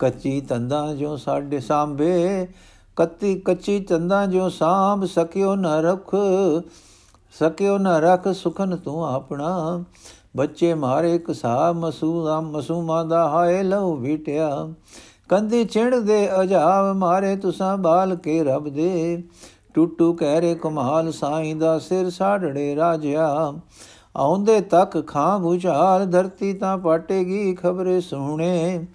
ਕੱਚੀ 0.04 0.42
ਤੰਦਾਂ 0.42 0.96
ਜੋ 0.96 1.16
ਸਾਡੇ 1.18 1.60
ਸਾਂਭੇ, 1.60 2.48
ਕੱਤੀ 2.96 3.36
ਕੱਚੀ 3.40 3.80
ਤੰਦਾਂ 3.80 4.28
ਜੋ 4.28 4.50
ਸਾਂਭ 4.50 5.06
ਸਕਿਓ 5.06 5.56
ਨਾ 5.56 5.80
ਰਖ, 5.82 6.16
ਸਕਿਓ 7.40 7.78
ਨਾ 7.78 7.98
ਰਖ 8.00 8.28
ਸੁਖਨ 8.34 8.76
ਤੂੰ 8.76 9.06
ਆਪਣਾ। 9.06 9.84
ਬੱਚੇ 10.38 10.74
ਮਾਰੇ 10.74 11.18
ਕਸਾ 11.18 11.72
ਮਸੂਦਾ 11.72 12.40
ਮਸੂਮਾ 12.42 13.04
ਦਾ 13.04 13.28
ਹਾਏ 13.30 13.64
ਲਉ 13.64 13.96
ਵਿਟਿਆ 13.96 14.68
ਕੰਦੀ 15.30 15.66
ਛਿੜ 15.66 15.96
ਦੇ 15.96 16.28
ਅਜਾਬ 16.42 16.96
ਮਾਰੇ 16.96 17.36
ਤੁਸਾਂ 17.36 17.78
ਬਾਲ 17.78 18.16
ਕੇ 18.16 18.44
ਰਬ 18.44 18.70
ਦੇ। 18.70 19.24
ਟੁੱਟੂ 19.74 20.14
ਕਹਿਰੇ 20.14 20.56
ਕਮਾਲ 20.56 21.12
ਸਾਈਂ 21.12 21.56
ਦਾ 21.56 21.80
ਸਿਰ 21.80 22.10
ਸਾੜੜੇ 22.10 22.76
ਰਾਜਿਆ। 22.76 23.54
ਆਉਂਦੇ 24.18 24.60
ਤੱਕ 24.62 25.08
ਖਾਂ 25.08 25.40
ਬੁਝਾਲ 25.40 26.06
ਧਰਤੀ 26.06 26.54
ਤਾਂ 26.54 26.78
ਪਾਟੇਗੀ 26.78 27.54
ਖਬਰੇ 27.56 28.02
ਸੁਣੇ 28.02 28.86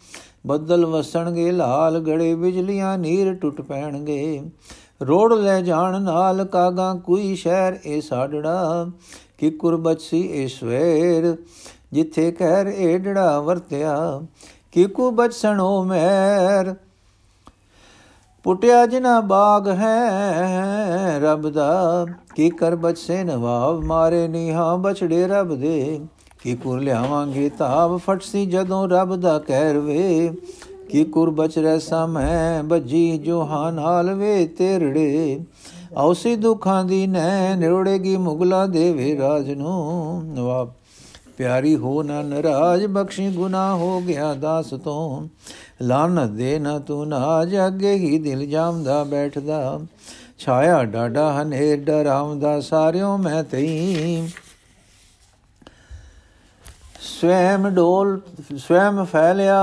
ਬੱਦਲ 0.47 0.87
ਵਸਣਗੇ, 0.87 1.53
ਲਾਲ 1.53 2.01
ਗੜੇ 2.01 2.35
ਬਿਜਲੀਆਂ 2.35 2.99
ਨੀਰ 2.99 3.35
ਟੁੱਟ 3.35 3.61
ਪੈਣਗੇ। 3.61 4.43
ਰੋੜ 5.03 5.33
ਲੈ 5.33 5.61
ਜਾਣ 5.61 6.03
ਨਾਲ 6.03 6.45
ਕਾਗਾ, 6.45 6.95
ਕੋਈ 6.95 7.35
ਸ਼ਹਿਰ 7.35 7.79
ਇਹ 7.85 8.01
ਸਾੜੜਾ 8.03 8.91
ਕਿ 9.39 9.51
ਕੁਰਬਚੀ 9.51 10.21
ਇਹ 10.21 10.49
ਸਵੇਰ, 10.49 11.37
ਜਿੱਥੇ 11.93 12.31
ਕਹਿਰ 12.33 12.67
ਏੜੜਾ 12.67 13.41
ਵਰਤਿਆ, 13.41 14.21
ਕਿ 14.73 14.87
ਕੋ 14.87 15.11
ਬਚਣੋ 15.11 15.85
ਮੈਰ 15.85 16.75
ਪੁੱਟਿਆ 18.45 18.87
ਜਿਨਾ 18.87 19.21
ਬਾਗ 19.21 19.69
ਹੈ 19.69 21.19
ਰੱਬ 21.21 21.49
ਦਾ, 21.49 22.07
ਕੀ 22.35 22.51
ਕਰ 22.51 22.77
ਬਚੇ 22.77 23.25
ਨਵਾਬ 23.25 23.85
ਮਾਰੇ 23.85 24.29
ਨੀਹਾਂ 24.29 24.77
ਬਛੜੇ 24.79 25.27
ਰੱਬ 25.29 25.55
ਦੇ। 25.55 26.01
ਕੀ 26.49 26.55
ਕੁਰ 26.55 26.81
ਲਿਆਵਾਂਗੇ? 26.81 27.49
ਤਾਬ 27.49 27.97
ਫਟਸੀ 27.97 28.47
ਜਦੋਂ 28.47 28.89
ਰੱਬ 28.89 29.17
ਦਾ 29.17 29.39
ਕਹਿਰ 29.39 29.79
ਵੇ। 29.79 30.31
ਕੀ 30.91 31.05
ਕੁਰ 31.05 31.31
ਬਚ 31.31 31.59
ਰੈਸਾ 31.59 32.07
ਮੈਂ 32.07 32.63
ਬੱਜੀ 32.63 33.19
ਜੋ 33.19 33.43
ਹਾਨ 33.43 33.79
ਹਾਲ 33.79 34.15
ਵੇ 34.15 34.47
ਤੇਰੜੇ। 34.47 35.41
ਔਸੀ 35.97 36.37
ਦੁਖਾਂ 36.37 36.85
ਦੀ 36.85 37.07
ਨੈ 37.07 37.57
ਨਿਰੋੜੇਗੀ 37.57 38.17
ਮੁਗਲਾ 38.17 38.67
ਦੇਵੇ 38.67 39.19
ਰਾਜ 39.19 39.51
ਨੂੰ। 39.51 40.23
ਨਵਾਬ, 40.25 40.73
ਪਿਆਰੀ 41.37 41.77
ਹੋ 41.77 42.03
ਨਾ 42.03 42.23
ਨਰਾਜ, 42.23 42.87
ਬਖਸ਼ੀ 42.87 43.29
ਗੁਨਾਹ 43.31 43.77
ਹੋ 43.77 44.01
ਗਿਆ 44.01 44.35
ਦਾਸ 44.35 44.71
ਤੋਂ। 44.85 45.29
ਲਾਨਤ 45.83 46.31
ਦੇ 46.31 46.59
ਨਾ 46.59 46.79
ਤੂੰ 46.79 47.09
ਨਾ 47.09 47.45
ਜਾਗੇ 47.45 47.95
ਹੀ 47.95 48.19
ਦਿਲ 48.19 48.47
ਜਾਮਦਾ 48.47 49.05
ਬੈਠਦਾ। 49.05 49.81
ਛਾਇਆ 50.39 50.85
ਡਾਡਾ 50.85 51.43
ਹਨੇ 51.43 51.77
ਡਰਾਉਂਦਾ 51.77 52.61
ਸਾਰਿਓ 52.61 53.17
ਮੈਂ 53.17 53.45
ਤਈ। 53.45 54.29
ਸਵੈਮ 57.09 57.69
ਡੋਲ, 57.69 58.21
ਸਵੈਮ 58.57 59.05
ਫੈਲਿਆ। 59.05 59.59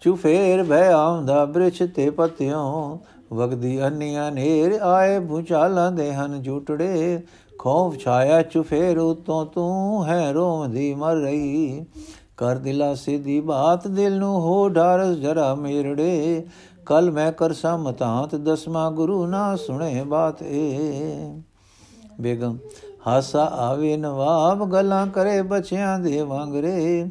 ਚੁਫੇਰ 0.00 0.64
ਭੈ 0.64 0.92
ਆਉਂਦਾ 0.92 1.44
ਬ੍ਰਿਛ 1.44 1.82
ਤੇ 1.94 2.10
ਪਤਿਓ। 2.10 2.98
ਵਗਦੀ 3.32 3.86
ਅੰਨੀਆਂ 3.86 4.32
ਨੇਰ 4.32 4.72
ਆਏ 4.72 5.18
ਭੁਚਾਲਾਂ 5.20 5.92
ਦੇ 5.92 6.14
ਹਨ 6.14 6.42
ਝੂਟੜੇ। 6.42 7.22
ਖੌਫ 7.58 7.96
ਛਾਇਆ 7.96 8.42
ਚੁਫੇਰ 8.42 8.98
ਉਤੋਂ 8.98 9.46
ਤੂੰ 9.46 10.06
ਹੈ 10.06 10.32
ਰੋਂਦੀ 10.32 10.94
ਮਰ 10.94 11.14
ਰਹੀ। 11.14 11.86
ਕਰ 12.36 12.56
ਦਿਲਾ 12.56 12.94
ਸਿੱਧੀ 12.94 13.40
ਬਾਤ 13.40 13.88
ਦਿਲ 13.88 14.18
ਨੂੰ 14.18 14.40
ਹੋ 14.40 14.68
ਡਾਰਸ 14.68 15.16
ਜਰਾ 15.16 15.54
ਮੇਰੜੇ। 15.54 16.46
ਕਲ 16.86 17.10
ਮੈਂ 17.10 17.32
ਕਰ 17.32 17.52
ਸਮਤਾਂਤ 17.52 18.34
ਦਸਮਾ 18.34 18.90
ਗੁਰੂ 18.90 19.26
ਨਾ 19.26 19.56
ਸੁਣੇ 19.56 20.02
ਬਾਤ 20.02 20.42
ਏ। 20.42 21.40
ਬੇਗਮ 22.20 22.56
ਹਾਸਾ 23.06 23.44
ਆਵੇ, 23.44 23.96
ਨਵਾਬ 23.96 24.70
ਗਲਾਂ 24.70 25.06
ਕਰੇ, 25.06 25.42
ਬਚਿਆਂ 25.42 25.98
ਦੇ 25.98 26.22
ਵਾਂਗਰੇ 26.22 27.06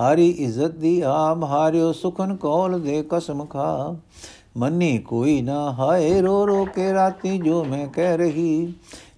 ਹਾਰੀ 0.00 0.28
ਇੱਜ਼ਤ 0.28 0.70
ਦੀ 0.70 1.00
ਆਮ 1.00 1.44
ਹਾਰਿਓ, 1.44 1.92
ਸੁਖਨ 1.92 2.36
ਕੋਲ 2.36 2.80
ਦੇ 2.80 3.04
ਕਸਮ 3.10 3.44
ਖਾ। 3.44 3.96
ਮੰਨੀ 4.56 4.98
ਕੋਈ 4.98 5.40
ਨਾ 5.42 5.72
ਹਾਏ, 5.72 6.20
ਰੋ 6.20 6.46
ਰੋ 6.46 6.64
ਕੇ 6.64 6.92
ਰਾਤੀ 6.92 7.38
ਜੋ 7.38 7.64
ਮੈਂ 7.64 7.86
ਕਹਿ 7.86 8.16
ਰਹੀ। 8.16 8.74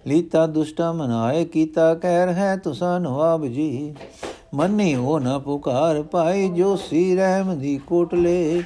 ਲੀਤਾ 0.07 0.47
ਦੁਸ਼ਟਾ 0.47 0.91
ਮਨਾਏ, 0.91 1.45
ਕੀਤਾ 1.45 1.95
ਕਹਿਰ 1.95 2.29
ਹੈ 2.29 2.55
ਤੁਸਾਂ 2.55 2.99
ਨਵਾਬ 2.99 3.45
ਜੀ। 3.45 3.95
ਮੰਨੀ 4.53 4.95
ਉਹ 4.95 5.19
ਨਾ 5.19 5.37
ਪੁਕਾਰ 5.39 6.01
ਪਾਈ 6.01 6.49
ਜੋ 6.49 6.75
ਸੀ 6.75 7.15
ਰਹਿਮ 7.15 7.59
ਦੀ 7.59 7.77
ਕੋਟਲੇ। 7.87 8.63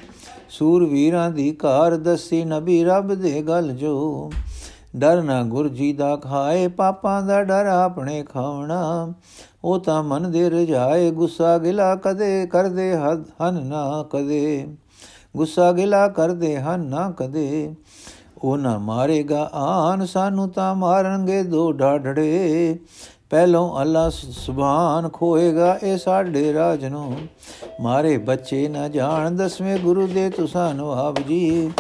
ਸੂਰ 0.50 0.86
ਵੀਰਾਂ 0.86 1.30
ਦੀ 1.32 1.52
ਕਾਰ 1.52 1.96
ਦੱਸੀ, 1.98 2.46
ਨਬੀ 2.46 2.84
ਰੱਬ 2.84 3.14
ਦੇ 3.14 3.42
ਗਲ 3.42 3.72
ਜੋ। 3.72 4.32
ਡਰ 4.96 5.22
ਨਾ 5.22 5.44
ਗੁਰ 5.44 5.68
ਜੀ 5.70 5.92
ਦਾ 5.94 6.16
ਖਾਏ, 6.16 6.68
ਪਾਪਾਂ 6.68 7.22
ਦਾ 7.22 7.44
ਡਰ 7.44 7.66
ਆਪਣੇ 7.66 8.24
ਖਾਵਣਾ 8.24 9.14
ਉਹ 9.64 9.80
ਤਾਂ 9.80 10.04
ਮਨ 10.04 10.32
ਦੇ 10.32 10.50
ਰਜਾਏ 10.50 11.10
ਗੁੱਸਾ 11.12 11.58
ਗਿਲਾ 11.58 11.96
ਕਦੇ 11.96 12.46
ਕਰਦੇ 12.48 12.96
ਹਨ 12.96 13.66
ਨਾ 13.66 14.06
ਕਦੇ। 14.12 14.68
ਗੁੱਸਾ 15.38 15.72
ਗਿਲਾ 15.72 16.08
ਕਰਦੇ 16.08 16.58
ਹਨ 16.58 16.86
ਨਾ 16.86 17.12
ਕਦੇ। 17.18 17.76
ਉਹ 18.44 18.58
ਨਾ 18.58 18.78
ਮਾਰੇਗਾ 18.78 19.50
ਆਨ, 19.54 20.06
ਸਾਨੂੰ 20.06 20.50
ਤਾਂ 20.50 20.74
ਮਾਰਨਗੇ 20.76 21.44
ਦੋ 21.44 21.72
ਢਾਢੜੇ 21.72 22.80
ਪਹਿਲੋਂ 23.30 23.82
ਅੱਲਾ 23.82 24.10
ਸੁਭਾਨ 24.10 25.10
ਖੋਏਗਾ 25.10 25.78
ਇਹ 25.84 25.98
ਸਾਡੇ 25.98 26.54
ਰਾਜ 26.54 26.86
ਨੂੰ। 26.86 27.16
ਮਾਰੇ 27.82 28.18
ਬੱਚੇ 28.18 28.68
ਨਾ 28.68 28.88
ਜਾਣ, 28.88 29.36
ਦਸਵੇਂ 29.36 29.78
ਗੁਰੂ 29.80 30.08
ਦੇ 30.08 30.30
ਤੁਸਾਂ 30.30 30.74
ਨਵਾਬ 30.74 31.16
ਜੀ। 31.28 31.72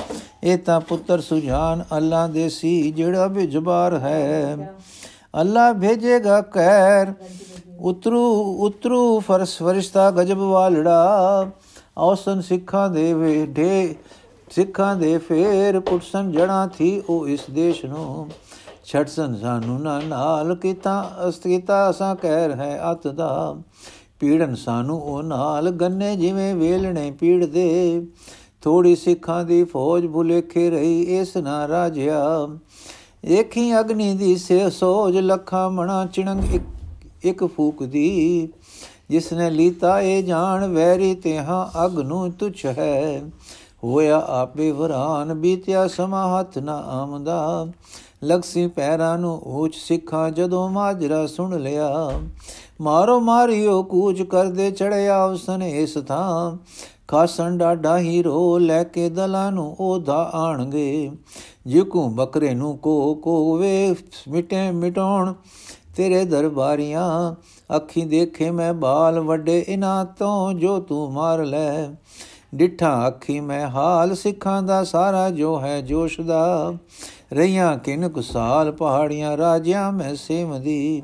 ਇਹ 0.43 0.57
ਤਾਂ 0.57 0.79
ਪੁੱਤਰ 0.79 1.21
ਸੁਜਾਨ 1.21 1.83
ਅੱਲਾ 1.97 2.27
ਦੇ 2.27 2.49
ਸੀ, 2.49 2.91
ਜਿਹੜਾ 2.91 3.27
ਬਿਜਬਾਰ 3.27 3.99
ਹੈ। 3.99 4.73
ਅੱਲਾ 5.41 5.73
ਭੇਜੇਗਾ 5.73 6.41
ਕਹਿਰ 6.41 7.13
ਉਤਰੂ 7.79 8.41
ਉਤਰੂ 8.59 9.19
ਫਰਸ, 9.19 9.57
ਫਰਿਸ਼ਤਾ 9.57 10.11
ਗਜਬ 10.11 10.37
ਵਾਲੜਾ। 10.37 11.49
ਔਸਨ 11.97 12.41
ਸਿੱਖਾਂ 12.41 12.89
ਦੇ 12.89 13.13
ਵੇਢੇ, 13.13 13.95
ਸਿੱਖਾਂ 14.51 14.95
ਦੇ 14.95 15.17
ਫੇਰ 15.17 15.79
ਪੁੱਟਸਨ 15.79 16.31
ਜਣਾ 16.31 16.67
ਥੀ 16.67 17.01
ਉਹ 17.09 17.27
ਇਸ 17.27 17.39
ਦੇਸ਼ 17.51 17.85
ਨੂੰ। 17.85 18.29
ਛੜਸਨ 18.85 19.35
ਸਾਨੂੰ 19.35 19.81
ਨਾ 19.81 19.99
ਨਾਲ 19.99 20.55
ਕੀਤਾ 20.55 21.17
ਅਸਤੀਤਾ 21.29 21.89
ਅਸਾਂ 21.89 22.15
ਕਹਿਰ 22.15 22.55
ਹੈ 22.55 22.79
ਅਤ 22.91 23.07
ਦਾ। 23.07 23.55
ਪੀੜਨ 24.19 24.55
ਸਾਨੂੰ 24.55 25.01
ਉਹ 25.01 25.23
ਨਾਲ, 25.23 25.69
ਗੰਨੇ 25.69 26.15
ਜਿਵੇਂ 26.15 26.55
ਵੇਲਣੇ 26.55 27.11
ਪੀੜਦੇ। 27.11 28.01
ਥੋੜੀ 28.67 28.95
ਸਿੱਖਾਂ 28.95 29.45
ਦੀ 29.45 29.63
ਫੌਜ 29.63 30.07
ਭੁਲੇਖੇ 30.07 30.69
ਰਹੀ, 30.69 31.01
ਇਸ 31.01 31.37
ਨਾ 31.37 31.67
ਰਾਜਿਆ। 31.67 32.47
ਏਖੀ 33.25 33.79
ਅਗਨੀ 33.79 34.13
ਦੀ 34.13 34.35
ਸੇ 34.35 34.69
ਸੋਜ, 34.69 35.17
ਲੱਖਾਂ 35.17 35.69
ਮਣਾ 35.69 36.05
ਚਿਣੰਗ 36.05 36.55
ਇੱਕ 36.55 36.63
ਇੱਕ 37.23 37.45
ਫੂਕ 37.45 37.83
ਦੀ। 37.83 38.49
ਜਿਸ 39.09 39.33
ਨੇ 39.33 39.49
ਲੀਤਾ 39.49 40.01
ਇਹ 40.01 40.23
ਜਾਣ 40.23 40.67
ਵੈਰੀ 40.67 41.15
ਤੇ 41.15 41.37
ਹਾਂ 41.37 41.85
ਅਗ 41.85 41.99
ਨੂੰ 41.99 42.31
ਤੁਛ 42.31 42.65
ਹੈ। 42.65 43.21
ਹੋਇਆ 43.83 44.25
ਆਪੇ 44.27 44.71
ਵਰਾਨ, 44.71 45.33
ਬੀਤਿਆ 45.33 45.87
ਸਮਾ 45.87 46.39
ਹੱਥ 46.39 46.57
ਨਾ 46.57 46.77
ਆਮਦਾ। 46.77 47.67
ਲਗਸੀ 48.23 48.67
ਪੈਰਾਂ 48.67 49.17
ਨੂੰ 49.17 49.39
ਉੱਚ 49.39 49.75
ਸਿੱਖਾਂ 49.75 50.31
ਜਦੋਂ 50.31 50.69
ਮਾਜਰਾ 50.69 51.27
ਸੁਣ 51.27 51.59
ਲਿਆ। 51.61 52.19
ਮਾਰੋ 52.81 53.19
ਮਾਰਿਓ 53.19 53.83
ਕੂਚ 53.83 54.21
ਕਰਦੇ 54.21 54.71
ਚੜਿਆ 54.71 55.25
ਉਸਨੇ 55.25 55.81
ਇਸ 55.81 55.97
ਥਾਂ। 56.07 56.57
ਖਾਸਣ 57.07 57.57
ਡਾਡਾ 57.57 57.97
ਹੀਰੋ 57.99 58.57
ਲੈ 58.57 58.83
ਕੇ 58.83 59.09
ਦਲਾਂ 59.09 59.51
ਨੂੰ 59.51 59.75
ਉਹਦਾ 59.79 60.31
ਆਣਗੇ। 60.33 61.11
ਜਿਕੂ 61.67 62.07
ਬੱਕਰੇ 62.07 62.53
ਨੂੰ 62.53 62.77
ਕੋ 62.77 63.15
ਕੋ 63.15 63.55
ਵੇ 63.55 63.95
ਮਿਟੇ 64.27 64.71
ਮਿਟਾਉਣ 64.71 65.33
ਤੇਰੇ 65.95 66.25
ਦਰਬਾਰੀਆਂ, 66.25 67.35
ਅੱਖੀ 67.75 68.01
ਦੇਖੇ 68.01 68.51
ਮੈਂ 68.51 68.73
ਬਾਲ 68.73 69.19
ਵੱਡੇ 69.19 69.65
ਇਨਾ 69.67 70.03
ਤੋਂ 70.03 70.53
ਜੋ 70.53 70.79
ਤੂੰ 70.79 71.11
ਮਾਰ 71.13 71.45
ਲੈ। 71.45 71.87
ਡਿਠਾ 72.55 73.07
ਅੱਖੀ 73.07 73.39
ਮੈਂ 73.39 73.67
ਹਾਲ 73.67 74.15
ਸਿੱਖਾਂ 74.15 74.61
ਦਾ 74.63 74.83
ਸਾਰਾ 74.83 75.29
ਜੋ 75.29 75.59
ਹੈ 75.61 75.81
ਜੋਸ਼ 75.81 76.21
ਦਾ। 76.21 76.73
ਰਈਆਂ 77.33 77.77
ਕਿਨ 77.77 78.09
ਕੁਸਾਲ 78.09 78.71
ਪਹਾੜੀਆਂ 78.71 79.37
ਰਾਜਿਆਂ 79.37 79.91
ਮੈਂ 79.91 80.15
ਸੇਮਦੀ 80.15 81.01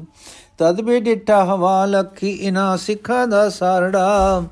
ਤਦ 0.57 0.81
ਵੀ 0.81 0.99
ਡਿਠਾ 0.99 1.43
ਹਵਾਲ 1.45 1.99
ਅੱਖੀ 1.99 2.29
ਇਨਾ 2.29 2.75
ਸਿੱਖਾਂ 2.77 3.27
ਦਾ 3.27 3.49
ਸਾਰੜਾ। 3.49 4.43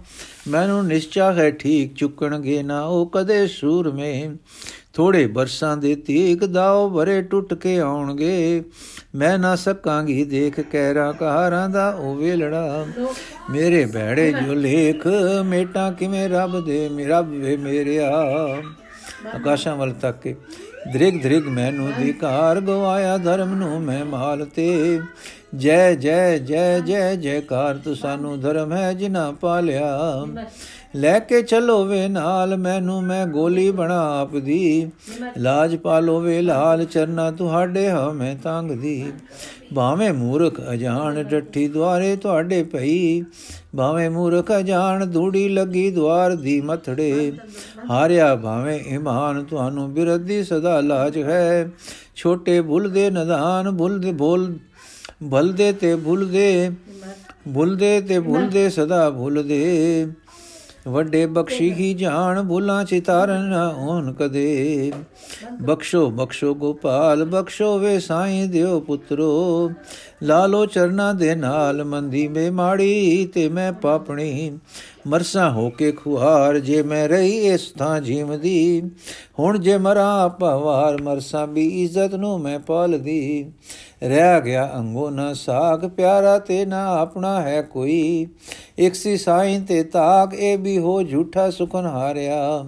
ਮੈਨੂੰ 0.48 0.86
ਨਿਸ਼ਚਾ 0.88 1.34
ਹੈ 1.34 1.50
ਠੀਕ 1.52 1.94
ਚੁੱਕਣਗੇ 1.96 2.64
ਨਾ, 2.64 2.84
ਉਹ 2.84 3.10
ਕਦੇ 3.10 3.48
ਸੂਰਮੇ 3.48 4.30
ਥੋੜੇ 4.94 5.28
ਬਰਸਾਂ 5.28 5.78
ਦੇ 5.78 5.96
ਤੀਕ 5.96 6.46
ਦਾਓ 6.46 6.90
ਭਰੇ 6.90 7.22
ਟੁੱਟ 7.22 7.54
ਕੇ 7.54 7.80
ਆਉਣਗੇ। 7.80 8.64
ਮੈਂ 9.16 9.38
ਨਾ 9.40 9.56
ਸਕਾਂਗੀ 9.56 10.24
ਦੇਖ 10.24 10.60
ਕਹਿਰਾ 10.60 11.12
ਕਹਾਰਾਂ 11.12 11.70
ਦਾ 11.70 11.90
ਉਹ 11.90 12.16
ਵੇਲੜਾ। 12.16 12.86
ਮੇਰੇ 13.52 13.86
ਬਹਿੜੇ 13.86 14.32
ਜੋ 14.34 14.54
ਲੇਖ 14.54 15.08
ਮੇਟਾ 15.46 15.92
ਕਿਵੇਂ 15.92 16.30
ਰੱਬ 16.30 16.66
ਦੇ 16.66 16.90
ਮੇਰਾ 16.90 17.22
ਵੇ 17.22 17.58
ਮੇਰਿਆ। 17.58 18.10
ਆਕਾਸ਼ਾਂ 19.36 19.76
ਵੱਲ 19.76 19.94
ਤੱਕ 19.94 20.22
ਕੇ। 20.22 20.36
ਦ੍ਰਿਗ 20.94 21.22
ਦ੍ਰਿਗ 21.22 21.48
ਮੈਨੂੰ 21.48 21.92
ਧਿਕਾਰ 21.98 22.60
ਗਵਾਇਆ, 22.62 23.18
ਧਰਮ 23.18 23.56
ਨੂੰ 23.56 23.82
ਮੈਂ 23.82 24.06
ਮਾਲ 24.06 24.46
ਤੇ। 24.46 25.00
ਜੈ 25.56 25.96
ਜੈ 25.96 26.38
ਜੈ 26.38 26.80
ਜੈ, 26.80 27.16
ਜੈਕਾਰ 27.16 27.78
ਤੂੰ 27.78 27.96
ਸਾਨੂੰ 27.96 28.40
ਧਰਮ 28.40 28.74
ਹੈ 28.74 28.94
ਜਿਨਾ 28.94 29.32
ਪਾਲਿਆ। 29.32 30.00
ਲੈ 30.96 31.20
ਕੇ 31.20 31.42
ਚਲੋ 31.42 31.86
ਵੇ 31.86 32.08
ਨਾਲ, 32.08 32.58
ਮੈਨੂੰ 32.58 33.04
ਮੈਂ 33.04 33.28
ਗੋਲੀ 33.28 33.72
ਬਣਾ 33.72 34.22
ਆਪਦੀ। 34.22 34.92
ਲਾਜ 35.38 35.76
ਪਾਲੋ 35.76 36.20
ਵੇ 36.20 36.42
ਲਾਲ 36.42 36.86
ਚਰਨਾ 36.86 37.32
ਤੁਹਾਡੇ 37.32 37.90
ਹਮੇ 37.90 38.36
ਤੰਗਦੀ। 38.44 39.14
ਭਾਵੇਂ 39.76 40.14
ਮੂਰਖ 40.14 40.62
ਅਜਾਣ 40.74 41.24
ਡੱਠੀ 41.24 41.68
ਦੁਆਰੇ 41.68 42.16
ਤੁਹਾਡੇ 42.16 42.64
ਪਈ। 42.64 43.24
ਭਾਵੇਂ 43.78 44.10
ਮੂਰਖ 44.10 44.52
ਅਜਾਣ 44.60 45.06
ਧੂੜੀ 45.06 45.50
ਲੱਗੀ 45.50 45.92
ਦਵਾਰ 45.92 46.36
ਦੀ 46.36 46.62
ਮਥੜੇ। 46.62 47.34
ਹਾਰਿਆ 47.90 48.36
ਭਾਵੇਂ 48.36 48.80
ਇਮਾਨ 48.80 49.44
ਤੁਹਾਨੂੰ 49.44 49.94
ਬਿਰਦੀ 49.94 50.44
ਸਦਾ 50.44 50.82
ਲਾਜ 50.82 51.18
ਹੈ। 51.18 51.70
ਛੋਟੇ 52.16 52.62
ਭੁੱਲਦੇ 52.62 53.10
ਨਦਾਨ 53.10 53.78
ਭੁੱਲਦੇ 53.78 54.12
ਬੋਲ 54.12 54.58
ਭਲਦੇ 55.22 55.72
ਤੇ 55.72 55.96
ਭੁੱਲਦੇ 55.96 56.72
ਭੁੱਲਦੇ 57.54 58.00
ਤੇ 58.02 58.20
ਭੁੱਲਦੇ 58.20 58.70
ਸਦਾ 58.70 59.10
ਭੁੱਲਦੇ 59.10 60.08
ਵੱਡੇ 60.88 61.26
ਬਖਸ਼ੀ 61.26 61.72
ਹੀ 61.74 61.94
ਜਾਣ 61.94 62.42
ਭੁੱਲਾਂ 62.44 62.84
ਚਿਤਾਰਨ 62.86 63.42
ਨਾ 63.50 63.68
ਹੋਣ 63.74 64.12
ਕਦੇ। 64.14 64.92
ਬਖਸ਼ੋ 65.62 66.10
ਬਖਸ਼ੋ 66.12 66.54
ਗੋਪਾਲ 66.54 67.24
ਬਖਸ਼ੋ 67.26 67.78
ਵੇ 67.80 68.00
ਸਾਈਂ 68.00 68.48
ਦਿਓ 68.48 68.80
ਪੁੱਤਰੋ। 68.80 69.72
ਲਾਲੋ 70.24 70.66
ਚਰਨਾ 70.66 71.14
ਦੇ 71.14 71.36
ਨਾਲ, 71.36 71.84
ਮੰਦੀ 71.84 72.28
ਮੇ 72.28 72.50
ਮਾੜੀ 72.50 73.26
ਤੇ 73.34 73.50
ਮੈਂ 73.50 73.74
ਪਾਪਣੀ। 73.74 74.58
ਮਰਸਾ 75.08 75.50
ਹੋ 75.50 75.70
ਕੇ 75.70 75.92
ਖੁਹਾਰ, 75.92 76.60
ਜੇ 76.60 76.84
ਮੈਂ 76.84 77.10
ਰਹੀ 77.10 77.38
ਇਸ 77.38 77.72
ਥਾਂ 77.80 78.02
ਜੀਵਦੀ। 78.02 78.82
ਹੁਣ 79.40 79.58
ਜੇ 79.58 79.78
ਮਰਾ 79.78 80.28
ਪਵਾਰ 80.28 81.02
ਮਰਸਾ 81.02 81.46
ਵੀ 81.46 81.84
ਇੱਜ਼ਤ 81.84 82.16
ਨੂੰ 82.16 82.40
ਮੈਂ 82.40 82.60
ਪਾਲਦੀ। 82.60 83.52
ਰਹਿ 84.04 84.42
ਗਿਆ 84.42 84.72
ਅੰਗੋ 84.76 85.10
ਨਾ 85.10 85.34
ਸਾਗ, 85.34 85.90
ਪਿਆਰਾ 85.90 86.40
ਤੇ 86.40 86.66
ਨਾ 86.66 86.98
ਆਪਣਾ 86.98 87.42
ਹੈ 87.42 87.62
ਕੋਈ। 87.62 88.28
ਇੱਕ 88.78 88.96
ਸੀ 88.96 89.18
ਸਾਈਂ 89.18 89.60
ਤੇ 89.60 89.84
ਤਾਕ, 89.84 90.34
ਇਹ 90.34 90.58
ਵੀ 90.58 90.78
ਹੋ 90.78 91.04
ਝੂਠਾ 91.04 91.50
ਸੁਖਨ 91.50 91.86
ਹਾਰਿਆ। 91.86 92.66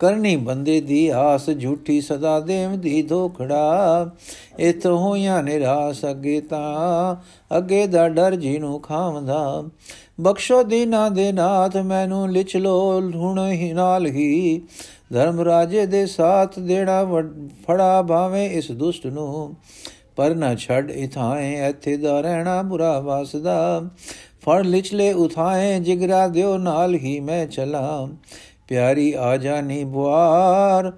ਕਰਨੀ 0.00 0.36
ਬੰਦੇ 0.36 0.80
ਦੀ 0.80 1.08
ਆਸ, 1.08 1.50
ਝੂਠੀ 1.50 2.00
ਸਦਾ 2.00 2.40
ਦੇਵ 2.40 2.76
ਦੀ 2.76 3.02
ਧੋਖੜਾ। 3.02 4.10
ਇਥ 4.60 4.86
ਹੋਈਆਂ 4.86 5.42
ਨਿਰਾਸ 5.42 6.04
ਅਗੇ 6.10 6.40
ਤਾਂ, 6.40 7.16
ਅੱਗੇ 7.56 7.86
ਦਾ 7.86 8.08
ਡਰ 8.08 8.34
ਜੀ 8.34 8.58
ਨੂੰ 8.58 8.80
ਖਾਵਦਾ 8.80 9.64
ਬਖਸ਼ੋ 10.20 10.62
ਦੀਨਾ 10.62 11.08
ਦੇ 11.08 11.32
ਨਾਥ, 11.32 11.76
ਮੈਨੂੰ 11.76 12.28
ਲਿਚ 12.30 12.56
ਲੋ 12.56 13.00
ਹੁਣ 13.14 13.46
ਹੀ 13.46 13.72
ਨਾਲ 13.72 14.06
ਹੀ। 14.06 14.62
ਧਰਮ 15.12 15.40
ਰਾਜੇ 15.40 15.86
ਦੇ 15.86 16.06
ਸਾਥ 16.06 16.58
ਦੇਣਾ 16.58 17.04
ਫੜਾ 17.66 18.02
ਭਾਵੇਂ 18.02 18.50
ਇਸ 18.50 18.70
ਦੁਸ਼ਟ 18.72 19.06
ਨੂੰ। 19.06 19.54
ਪਰ 20.16 20.34
ਨਾ 20.34 20.54
ਛੱਡ 20.54 20.90
ਇਥਾਏ, 20.90 21.68
ਇੱਥੇ 21.68 21.96
ਦਾ 21.96 22.20
ਰਹਿਣਾ 22.20 22.62
ਬੁਰਾ 22.62 22.98
ਵਸਦਾ। 23.00 23.82
ਫੜ 24.42 24.62
ਲਿਚਲੇ 24.66 25.12
ਉਥਾਏ, 25.12 25.78
ਜਿਗਰਾ 25.80 26.26
ਦਿਓ 26.28 26.56
ਨਾਲ 26.58 26.94
ਹੀ 26.94 27.20
ਮੈਂ 27.20 27.46
ਚਲਾ। 27.46 28.08
ਪਿਆਰੀ 28.68 29.12
ਆ 29.12 29.36
ਜਾਨੀ 29.36 29.84
ਬੁਆਰ 29.84 30.92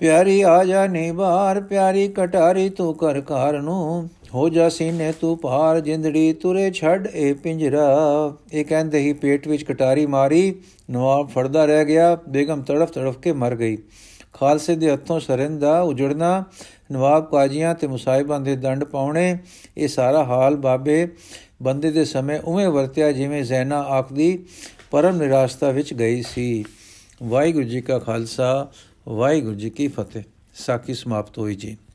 ਪਿਆਰੀ 0.00 0.40
ਆ 0.42 0.62
ਜਾਨੀ 0.64 1.10
ਬਾਰ 1.10 1.60
ਪਿਆਰੀ 1.60 2.06
ਕਟਾਰੀ 2.08 2.68
ਤੂੰ 2.68 2.94
ਕਰ 2.94 3.20
ਕਾਰ 3.20 3.60
ਨੂੰ, 3.60 4.08
ਹੋ 4.34 4.48
ਜਾ 4.48 4.68
ਸੀਨੇ 4.68 5.12
ਤੂੰ 5.20 5.36
ਪਾਰ 5.38 5.80
ਜਿੰਦੜੀ 5.80 6.32
ਤੁਰੇ 6.32 6.70
ਛੱਡ 6.70 7.06
ਇਹ 7.06 7.34
ਪਿੰਜਰਾ। 7.34 7.82
ਇਹ 8.52 8.64
ਕਹਿੰਦੇ 8.64 8.98
ਹੀ 8.98 9.12
ਪੇਟ 9.12 9.48
ਵਿੱਚ 9.48 9.64
ਕਟਾਰੀ 9.64 10.06
ਮਾਰੀ, 10.06 10.54
ਨਵਾਬ 10.90 11.28
ਫੜਦਾ 11.28 11.64
ਰਹਿ 11.64 11.84
ਗਿਆ, 11.84 12.14
ਬੇਗਮ 12.28 12.62
ਤੜਫ 12.62 12.90
ਤੜਫ 12.90 13.18
ਕੇ 13.18 13.32
ਮਰ 13.32 13.56
ਗਈ। 13.56 13.76
ਖਾਲਸੇ 14.32 14.76
ਦੇ 14.76 14.90
ਹੱਥੋਂ 14.92 15.20
ਸਰਿੰਦਾ 15.20 15.80
ਉਜੜਨਾ, 15.80 16.44
ਨਵਾਬ 16.92 17.30
ਕਾਜੀਆਂ 17.30 17.74
ਤੇ 17.74 17.86
ਮੁਸਾਇਬਾਂ 17.86 18.40
ਦੇ 18.40 18.56
ਦੰਡ 18.56 18.84
ਪਾਉਣੇ, 18.84 19.36
ਇਹ 19.76 19.88
ਸਾਰਾ 19.88 20.24
ਹਾਲ 20.24 20.56
ਬਾਬੇ 20.56 21.08
ਬੰਦੇ 21.62 21.90
ਦੇ 21.90 22.04
ਸਮੇਂ 22.04 22.40
ਉਵੇਂ 22.44 22.68
ਵਰਤਿਆ 22.68 23.12
ਜਿਵੇਂ 23.12 23.42
ਜ਼ੈਨਾ 23.42 23.80
ਆਖਦੀ 23.80 24.38
ਪਰਮ 24.90 25.16
ਨਿਰਾਸ਼ਤਾ 25.16 25.70
ਵਿੱਚ 25.70 25.94
ਗਈ 25.94 26.22
ਸੀ। 26.22 26.64
ਵਾਹਿਗੁਰੂ 27.22 27.64
ਜੀ 27.64 27.80
ਕਾ 27.80 27.98
ਖਾਲਸਾ, 27.98 28.72
ਵਾਹਿਗੁਰੂ 29.08 29.54
ਜੀ 29.54 29.70
ਕੀ 29.70 29.88
ਫਤਿਹ। 29.88 30.22
ਸਾਕੀ 30.54 30.94
ਸਮਾਪਤ 30.94 31.38
ਹੋਈ 31.38 31.54
ਜੀ। 31.54 31.76
ਬਸ 31.76 31.89